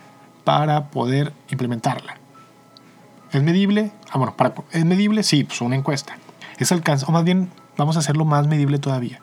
para 0.44 0.90
poder 0.90 1.32
implementarla. 1.50 2.16
¿Es 3.32 3.42
medible? 3.42 3.92
Ah, 4.10 4.18
bueno, 4.18 4.36
para, 4.36 4.54
¿es 4.72 4.84
medible? 4.84 5.22
Sí, 5.22 5.44
pues 5.44 5.60
una 5.60 5.76
encuesta. 5.76 6.16
Es 6.58 6.72
alcanza, 6.72 7.06
o 7.06 7.12
más 7.12 7.24
bien, 7.24 7.50
vamos 7.76 7.96
a 7.96 7.98
hacerlo 8.00 8.24
más 8.24 8.46
medible 8.46 8.78
todavía. 8.78 9.20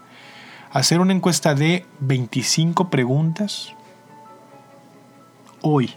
Hacer 0.72 1.00
una 1.00 1.14
encuesta 1.14 1.56
de 1.56 1.86
25 2.00 2.90
preguntas 2.90 3.74
hoy. 5.62 5.94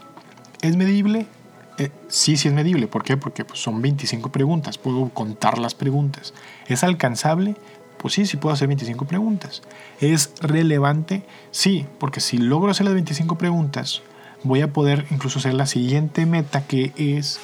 ¿Es 0.61 0.75
medible? 0.75 1.27
Eh, 1.77 1.91
sí, 2.07 2.37
sí 2.37 2.47
es 2.47 2.53
medible. 2.53 2.87
¿Por 2.87 3.03
qué? 3.03 3.17
Porque 3.17 3.45
pues, 3.45 3.59
son 3.59 3.81
25 3.81 4.31
preguntas. 4.31 4.77
Puedo 4.77 5.09
contar 5.09 5.57
las 5.57 5.75
preguntas. 5.75 6.33
¿Es 6.67 6.83
alcanzable? 6.83 7.55
Pues 7.97 8.13
sí, 8.13 8.25
sí 8.25 8.37
puedo 8.37 8.53
hacer 8.53 8.67
25 8.67 9.05
preguntas. 9.05 9.61
¿Es 9.99 10.33
relevante? 10.41 11.23
Sí, 11.51 11.85
porque 11.99 12.19
si 12.19 12.37
logro 12.37 12.71
hacer 12.71 12.85
las 12.85 12.93
25 12.93 13.37
preguntas, 13.37 14.01
voy 14.43 14.61
a 14.61 14.71
poder 14.71 15.05
incluso 15.09 15.39
hacer 15.39 15.53
la 15.53 15.65
siguiente 15.65 16.25
meta 16.25 16.67
que 16.67 16.93
es 16.95 17.39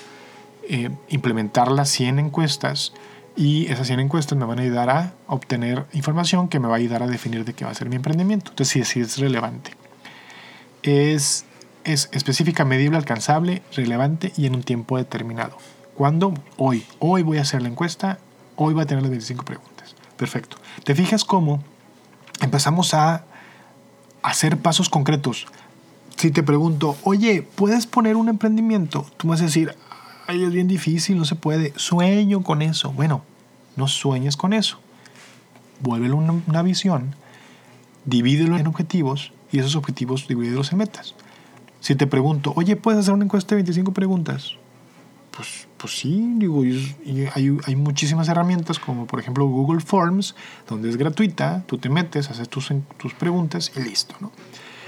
eh, 0.69 0.89
implementar 1.09 1.71
las 1.71 1.89
100 1.89 2.19
encuestas 2.19 2.93
y 3.35 3.65
esas 3.71 3.87
100 3.87 3.99
encuestas 3.99 4.37
me 4.37 4.45
van 4.45 4.59
a 4.59 4.61
ayudar 4.61 4.89
a 4.89 5.13
obtener 5.27 5.85
información 5.93 6.47
que 6.47 6.59
me 6.59 6.67
va 6.67 6.75
a 6.75 6.77
ayudar 6.77 7.01
a 7.01 7.07
definir 7.07 7.45
de 7.45 7.53
qué 7.53 7.65
va 7.65 7.71
a 7.71 7.75
ser 7.75 7.89
mi 7.89 7.95
emprendimiento. 7.95 8.51
Entonces 8.51 8.69
sí, 8.69 8.83
sí 8.85 9.01
es 9.01 9.17
relevante. 9.17 9.71
Es, 10.83 11.45
es 11.83 12.09
específica, 12.11 12.65
medible, 12.65 12.97
alcanzable, 12.97 13.61
relevante 13.75 14.33
y 14.37 14.45
en 14.45 14.55
un 14.55 14.63
tiempo 14.63 14.97
determinado. 14.97 15.57
¿Cuándo? 15.95 16.33
Hoy. 16.57 16.85
Hoy 16.99 17.23
voy 17.23 17.37
a 17.37 17.41
hacer 17.41 17.61
la 17.61 17.69
encuesta, 17.69 18.19
hoy 18.55 18.73
voy 18.73 18.83
a 18.83 18.85
tener 18.85 19.01
las 19.03 19.11
25 19.11 19.45
preguntas. 19.45 19.95
Perfecto. 20.17 20.57
¿Te 20.83 20.95
fijas 20.95 21.23
cómo 21.23 21.63
empezamos 22.41 22.93
a 22.93 23.25
hacer 24.21 24.57
pasos 24.57 24.89
concretos? 24.89 25.47
Si 26.15 26.31
te 26.31 26.43
pregunto, 26.43 26.97
oye, 27.03 27.41
¿puedes 27.41 27.87
poner 27.87 28.15
un 28.15 28.29
emprendimiento? 28.29 29.05
Tú 29.17 29.27
me 29.27 29.31
vas 29.31 29.41
a 29.41 29.45
decir, 29.45 29.75
ay, 30.27 30.43
es 30.43 30.51
bien 30.51 30.67
difícil, 30.67 31.17
no 31.17 31.25
se 31.25 31.35
puede. 31.35 31.73
Sueño 31.75 32.43
con 32.43 32.61
eso. 32.61 32.91
Bueno, 32.91 33.23
no 33.75 33.87
sueñes 33.87 34.37
con 34.37 34.53
eso. 34.53 34.79
Vuélvelo 35.81 36.17
una, 36.17 36.33
una 36.47 36.61
visión 36.61 37.15
divídelo 38.05 38.57
en 38.57 38.67
objetivos 38.67 39.31
y 39.51 39.59
esos 39.59 39.75
objetivos 39.75 40.27
divídelos 40.27 40.71
en 40.71 40.79
metas. 40.79 41.15
Si 41.83 41.95
te 41.95 42.07
pregunto, 42.07 42.53
oye, 42.55 42.77
¿puedes 42.77 43.01
hacer 43.01 43.13
una 43.13 43.25
encuesta 43.25 43.49
de 43.49 43.55
25 43.57 43.91
preguntas? 43.91 44.53
Pues, 45.35 45.67
pues 45.75 45.99
sí, 45.99 46.35
digo, 46.37 46.63
y 46.63 47.27
hay, 47.35 47.57
hay, 47.65 47.75
muchísimas 47.75 48.29
herramientas 48.29 48.79
como 48.79 49.05
por 49.05 49.19
ejemplo 49.19 49.45
Google 49.47 49.81
Forms, 49.81 50.33
donde 50.65 50.89
es 50.89 50.95
gratuita, 50.95 51.65
tú 51.67 51.77
te 51.77 51.89
metes, 51.89 52.29
haces 52.29 52.47
tus, 52.47 52.71
tus 52.95 53.13
preguntas 53.13 53.69
y 53.75 53.81
listo, 53.81 54.15
¿no? 54.21 54.31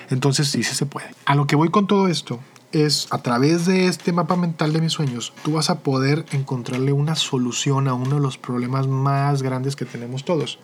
Entonces 0.09 0.47
sí, 0.47 0.63
sí 0.63 0.73
se 0.73 0.85
puede. 0.85 1.07
A 1.25 1.35
lo 1.35 1.47
que 1.47 1.57
voy 1.57 1.67
con 1.67 1.85
todo 1.85 2.07
esto 2.07 2.39
es, 2.71 3.09
a 3.11 3.17
través 3.17 3.65
de 3.65 3.87
este 3.87 4.13
mapa 4.13 4.37
mental 4.37 4.71
de 4.71 4.79
mis 4.79 4.93
sueños, 4.93 5.33
tú 5.43 5.51
vas 5.51 5.69
a 5.69 5.79
poder 5.79 6.25
encontrarle 6.31 6.93
una 6.93 7.15
solución 7.15 7.89
a 7.89 7.93
uno 7.93 8.15
de 8.15 8.21
los 8.21 8.37
problemas 8.37 8.87
más 8.87 9.43
grandes 9.43 9.75
que 9.75 9.83
tenemos 9.83 10.23
todos. 10.23 10.59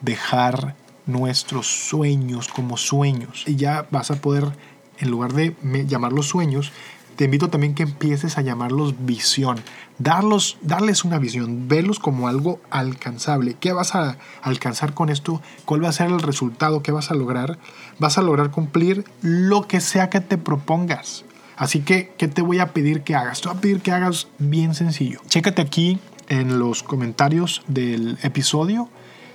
Dejar 0.00 0.76
nuestros 1.06 1.66
sueños 1.66 2.48
como 2.48 2.76
sueños. 2.76 3.44
Y 3.46 3.56
ya 3.56 3.86
vas 3.90 4.10
a 4.10 4.20
poder, 4.20 4.52
en 4.98 5.10
lugar 5.10 5.32
de 5.32 5.54
llamarlos 5.86 6.26
sueños, 6.28 6.72
te 7.16 7.24
invito 7.24 7.48
también 7.48 7.74
que 7.74 7.82
empieces 7.82 8.36
a 8.36 8.42
llamarlos 8.42 9.06
visión. 9.06 9.58
Darlos, 9.98 10.58
darles 10.60 11.02
una 11.02 11.18
visión, 11.18 11.66
verlos 11.66 11.98
como 11.98 12.28
algo 12.28 12.60
alcanzable. 12.70 13.56
¿Qué 13.58 13.72
vas 13.72 13.94
a 13.94 14.18
alcanzar 14.42 14.92
con 14.92 15.08
esto? 15.08 15.40
¿Cuál 15.64 15.82
va 15.82 15.88
a 15.88 15.92
ser 15.92 16.08
el 16.08 16.20
resultado? 16.20 16.82
¿Qué 16.82 16.92
vas 16.92 17.10
a 17.10 17.14
lograr? 17.14 17.58
Vas 17.98 18.18
a 18.18 18.22
lograr 18.22 18.50
cumplir 18.50 19.04
lo 19.22 19.66
que 19.66 19.80
sea 19.80 20.10
que 20.10 20.20
te 20.20 20.36
propongas. 20.36 21.24
Así 21.56 21.80
que, 21.80 22.12
¿qué 22.18 22.28
te 22.28 22.42
voy 22.42 22.58
a 22.58 22.74
pedir 22.74 23.00
que 23.00 23.14
hagas? 23.14 23.40
Te 23.40 23.48
voy 23.48 23.56
a 23.56 23.60
pedir 23.62 23.80
que 23.80 23.92
hagas 23.92 24.28
bien 24.38 24.74
sencillo. 24.74 25.20
Chécate 25.26 25.62
aquí 25.62 25.98
en 26.28 26.58
los 26.58 26.82
comentarios 26.82 27.62
del 27.66 28.18
episodio. 28.22 28.90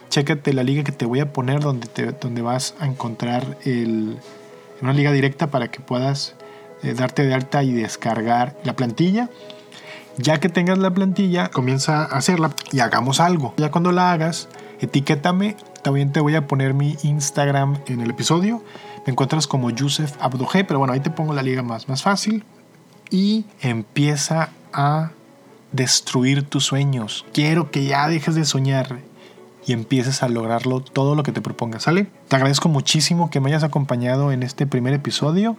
Chécate 0.10 0.54
la 0.54 0.62
liga 0.62 0.84
que 0.84 0.92
te 0.92 1.06
voy 1.06 1.20
a 1.20 1.34
poner 1.34 1.62
donde, 1.62 1.88
te, 1.88 2.12
donde 2.12 2.44
vas 2.44 2.76
a 2.80 2.86
encontrar 2.86 3.58
el, 3.64 4.20
una 4.82 4.94
liga 4.94 5.12
directa 5.12 5.48
para 5.48 5.70
que 5.70 5.80
puedas 5.80 6.36
eh, 6.84 6.94
darte 6.94 7.24
de 7.26 7.34
alta 7.34 7.64
y 7.64 7.72
descargar 7.72 8.56
la 8.64 8.76
plantilla. 8.76 9.30
Ya 10.18 10.40
que 10.40 10.50
tengas 10.50 10.78
la 10.78 10.92
plantilla, 10.94 11.50
comienza 11.50 12.04
a 12.04 12.18
hacerla 12.18 12.52
y 12.72 12.80
hagamos 12.80 13.20
algo. 13.20 13.54
Ya 13.58 13.72
cuando 13.72 13.92
la 13.92 14.12
hagas, 14.12 14.50
etiquétame. 14.80 15.56
También 15.84 16.12
te 16.12 16.20
voy 16.20 16.36
a 16.36 16.48
poner 16.48 16.74
mi 16.74 16.98
Instagram 17.04 17.80
en 17.88 18.02
el 18.02 18.12
episodio. 18.12 18.64
Me 19.06 19.12
encuentras 19.12 19.48
como 19.48 19.70
Yusef 19.72 20.16
Abdoge, 20.22 20.64
pero 20.64 20.80
bueno, 20.80 20.94
ahí 20.94 21.00
te 21.00 21.10
pongo 21.10 21.34
la 21.34 21.42
liga 21.42 21.64
más, 21.64 21.88
más 21.90 22.04
fácil. 22.04 22.44
Y 23.10 23.46
empieza 23.62 24.50
a 24.74 25.12
destruir 25.72 26.44
tus 26.44 26.66
sueños. 26.66 27.26
Quiero 27.34 27.72
que 27.72 27.86
ya 27.86 28.08
dejes 28.08 28.36
de 28.36 28.46
soñar 28.46 29.00
y 29.66 29.74
empieces 29.74 30.24
a 30.24 30.30
lograrlo 30.30 30.82
todo 30.82 31.16
lo 31.16 31.24
que 31.24 31.32
te 31.32 31.42
propongas, 31.42 31.84
¿sale? 31.84 32.08
Te 32.28 32.36
agradezco 32.36 32.70
muchísimo 32.70 33.30
que 33.30 33.40
me 33.40 33.50
hayas 33.50 33.64
acompañado 33.64 34.32
en 34.32 34.44
este 34.44 34.66
primer 34.66 34.94
episodio. 34.94 35.56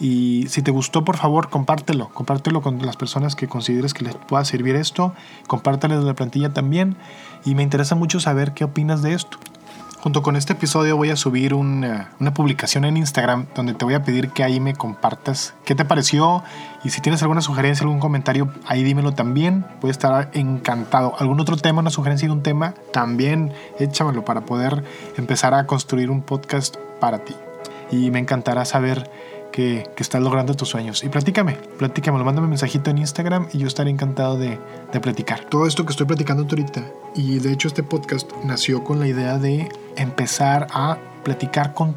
Y 0.00 0.46
si 0.48 0.62
te 0.62 0.70
gustó, 0.70 1.04
por 1.04 1.16
favor, 1.16 1.50
compártelo. 1.50 2.08
Compártelo 2.10 2.62
con 2.62 2.84
las 2.84 2.96
personas 2.96 3.34
que 3.34 3.48
consideres 3.48 3.94
que 3.94 4.04
les 4.04 4.14
pueda 4.14 4.44
servir 4.44 4.76
esto. 4.76 5.12
Compárteles 5.48 6.04
la 6.04 6.14
plantilla 6.14 6.52
también. 6.52 6.96
Y 7.44 7.54
me 7.54 7.62
interesa 7.62 7.94
mucho 7.94 8.20
saber 8.20 8.54
qué 8.54 8.64
opinas 8.64 9.02
de 9.02 9.14
esto. 9.14 9.38
Junto 10.00 10.22
con 10.22 10.36
este 10.36 10.52
episodio 10.52 10.96
voy 10.96 11.10
a 11.10 11.16
subir 11.16 11.54
una, 11.54 12.12
una, 12.20 12.32
publicación 12.32 12.84
en 12.84 12.96
Instagram 12.96 13.46
donde 13.56 13.74
te 13.74 13.84
voy 13.84 13.94
a 13.94 14.04
pedir 14.04 14.30
que 14.30 14.44
ahí 14.44 14.60
me 14.60 14.74
compartas 14.74 15.54
qué 15.64 15.74
te 15.74 15.84
pareció 15.84 16.44
y 16.84 16.90
si 16.90 17.00
tienes 17.00 17.20
alguna 17.22 17.40
sugerencia, 17.40 17.82
algún 17.82 17.98
comentario, 17.98 18.52
ahí 18.64 18.84
dímelo 18.84 19.12
también. 19.12 19.64
Voy 19.80 19.88
a 19.88 19.90
estar 19.90 20.30
encantado. 20.34 21.14
¿Algún 21.18 21.40
otro 21.40 21.56
tema, 21.56 21.80
una 21.80 21.90
sugerencia 21.90 22.28
de 22.28 22.32
un 22.32 22.44
tema? 22.44 22.74
También 22.92 23.52
échamelo 23.80 24.24
para 24.24 24.42
poder 24.42 24.84
empezar 25.16 25.52
a 25.54 25.66
construir 25.66 26.10
un 26.10 26.22
podcast 26.22 26.76
para 27.00 27.24
ti. 27.24 27.34
Y 27.90 28.12
me 28.12 28.20
encantará 28.20 28.64
saber 28.64 29.10
que, 29.52 29.88
estás 29.96 30.22
logrando 30.22 30.54
tus 30.54 30.68
sueños. 30.68 31.02
Y 31.04 31.08
platícame, 31.08 31.54
platícame, 31.78 32.22
mándame 32.22 32.46
un 32.46 32.50
mensajito 32.50 32.90
en 32.90 32.98
Instagram 32.98 33.48
y 33.52 33.58
yo 33.58 33.66
estaré 33.66 33.90
encantado 33.90 34.38
de, 34.38 34.58
de 34.92 35.00
platicar. 35.00 35.44
Todo 35.44 35.66
esto 35.66 35.84
que 35.84 35.92
estoy 35.92 36.06
platicando 36.06 36.44
ahorita, 36.44 36.84
y 37.14 37.38
de 37.38 37.52
hecho 37.52 37.68
este 37.68 37.82
podcast 37.82 38.30
nació 38.44 38.84
con 38.84 39.00
la 39.00 39.08
idea 39.08 39.38
de 39.38 39.68
empezar 39.96 40.66
a 40.70 40.98
platicar 41.24 41.74
con, 41.74 41.96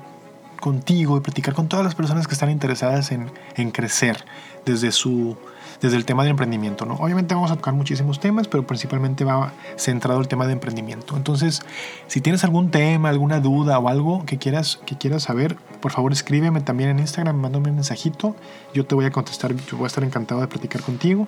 contigo 0.60 1.18
y 1.18 1.22
platicar 1.22 1.54
con 1.54 1.68
todas 1.68 1.86
las 1.86 1.96
personas 1.96 2.28
que 2.28 2.34
están 2.34 2.50
interesadas 2.50 3.12
en, 3.12 3.32
en 3.56 3.72
crecer 3.72 4.26
desde 4.66 4.92
su 4.92 5.38
desde 5.82 5.98
el 5.98 6.06
tema 6.06 6.24
de 6.24 6.30
emprendimiento. 6.30 6.86
¿no? 6.86 6.94
Obviamente 6.96 7.34
vamos 7.36 7.52
a 7.52 7.56
tocar 7.56 7.74
muchísimos 7.74 8.20
temas, 8.20 8.48
pero 8.48 8.66
principalmente 8.66 9.26
va 9.26 9.54
centrado 9.78 10.22
el 10.22 10.28
tema 10.28 10.48
de 10.48 10.54
emprendimiento. 10.54 11.18
Entonces, 11.18 11.62
si 12.08 12.22
tienes 12.22 12.44
algún 12.44 12.72
tema, 12.72 13.10
alguna 13.10 13.40
duda 13.40 13.80
o 13.80 13.90
algo 13.90 14.26
que 14.26 14.38
quieras, 14.38 14.80
que 14.86 14.98
quieras 14.98 15.24
saber, 15.24 15.58
por 15.82 15.92
favor 15.92 16.12
escríbeme 16.12 16.62
también 16.62 16.92
en 16.92 17.00
Instagram, 17.00 17.36
mándame 17.36 17.70
un 17.70 17.76
mensajito, 17.76 18.36
yo 18.74 18.86
te 18.86 18.96
voy 18.96 19.06
a 19.06 19.12
contestar, 19.12 19.56
yo 19.56 19.78
voy 19.78 19.86
a 19.86 19.88
estar 19.88 20.04
encantado 20.04 20.42
de 20.42 20.48
platicar 20.48 20.82
contigo. 20.82 21.28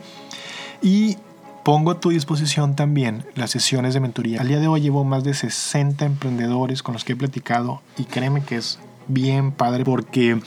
Y 0.81 1.17
pongo 1.63 1.91
a 1.91 1.99
tu 1.99 2.09
disposición 2.09 2.75
también 2.75 3.25
las 3.35 3.51
sesiones 3.51 3.93
de 3.93 4.01
mentoría. 4.01 4.41
Al 4.41 4.49
día 4.49 4.59
de 4.59 4.67
hoy 4.67 4.81
llevo 4.81 5.03
más 5.03 5.23
de 5.23 5.33
60 5.33 6.05
emprendedores 6.05 6.83
con 6.83 6.93
los 6.93 7.03
que 7.03 7.13
he 7.13 7.15
platicado 7.15 7.81
y 7.97 8.03
créeme 8.03 8.43
que 8.43 8.57
es 8.57 8.79
bien 9.07 9.51
padre 9.51 9.83
porque 9.83 10.39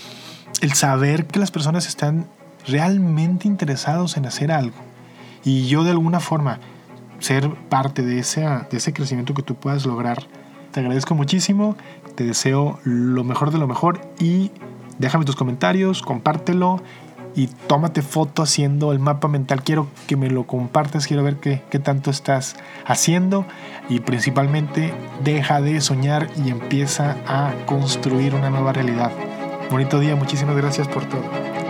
el 0.61 0.73
saber 0.73 1.27
que 1.27 1.39
las 1.39 1.51
personas 1.51 1.87
están 1.87 2.27
realmente 2.67 3.49
interesados 3.49 4.17
en 4.17 4.27
hacer 4.27 4.53
algo 4.53 4.77
y 5.45 5.67
yo 5.69 5.85
de 5.85 5.91
alguna 5.91 6.21
forma 6.21 6.59
ser 7.19 7.49
parte 7.69 8.03
de 8.03 8.19
ese, 8.19 8.43
de 8.43 8.77
ese 8.77 8.93
crecimiento 8.93 9.35
que 9.35 9.43
tú 9.43 9.55
puedas 9.55 9.87
lograr. 9.87 10.25
Te 10.73 10.81
agradezco 10.81 11.15
muchísimo, 11.15 11.77
te 12.15 12.25
deseo 12.25 12.79
lo 12.85 13.25
mejor 13.25 13.51
de 13.51 13.59
lo 13.59 13.67
mejor 13.67 14.01
y 14.19 14.51
déjame 14.99 15.25
tus 15.25 15.37
comentarios, 15.37 16.03
compártelo 16.03 16.83
y 17.35 17.47
tómate 17.47 18.03
foto 18.03 18.43
haciendo 18.43 18.93
el 18.93 18.99
mapa 18.99 19.29
mental. 19.29 19.63
Quiero 19.63 19.89
que 20.07 20.17
me 20.17 20.31
lo 20.31 20.47
compartas, 20.47 21.07
quiero 21.07 21.23
ver 21.23 21.37
qué, 21.37 21.63
qué 21.71 21.79
tanto 21.79 22.11
estás 22.11 22.57
haciendo 22.85 23.47
y 23.89 24.01
principalmente 24.01 24.93
deja 25.23 25.61
de 25.61 25.81
soñar 25.81 26.29
y 26.45 26.51
empieza 26.51 27.17
a 27.27 27.53
construir 27.67 28.35
una 28.35 28.51
nueva 28.51 28.73
realidad. 28.73 29.13
Bonito 29.71 30.01
día, 30.01 30.17
muchísimas 30.17 30.57
gracias 30.57 30.89
por 30.89 31.05
todo. 31.05 31.66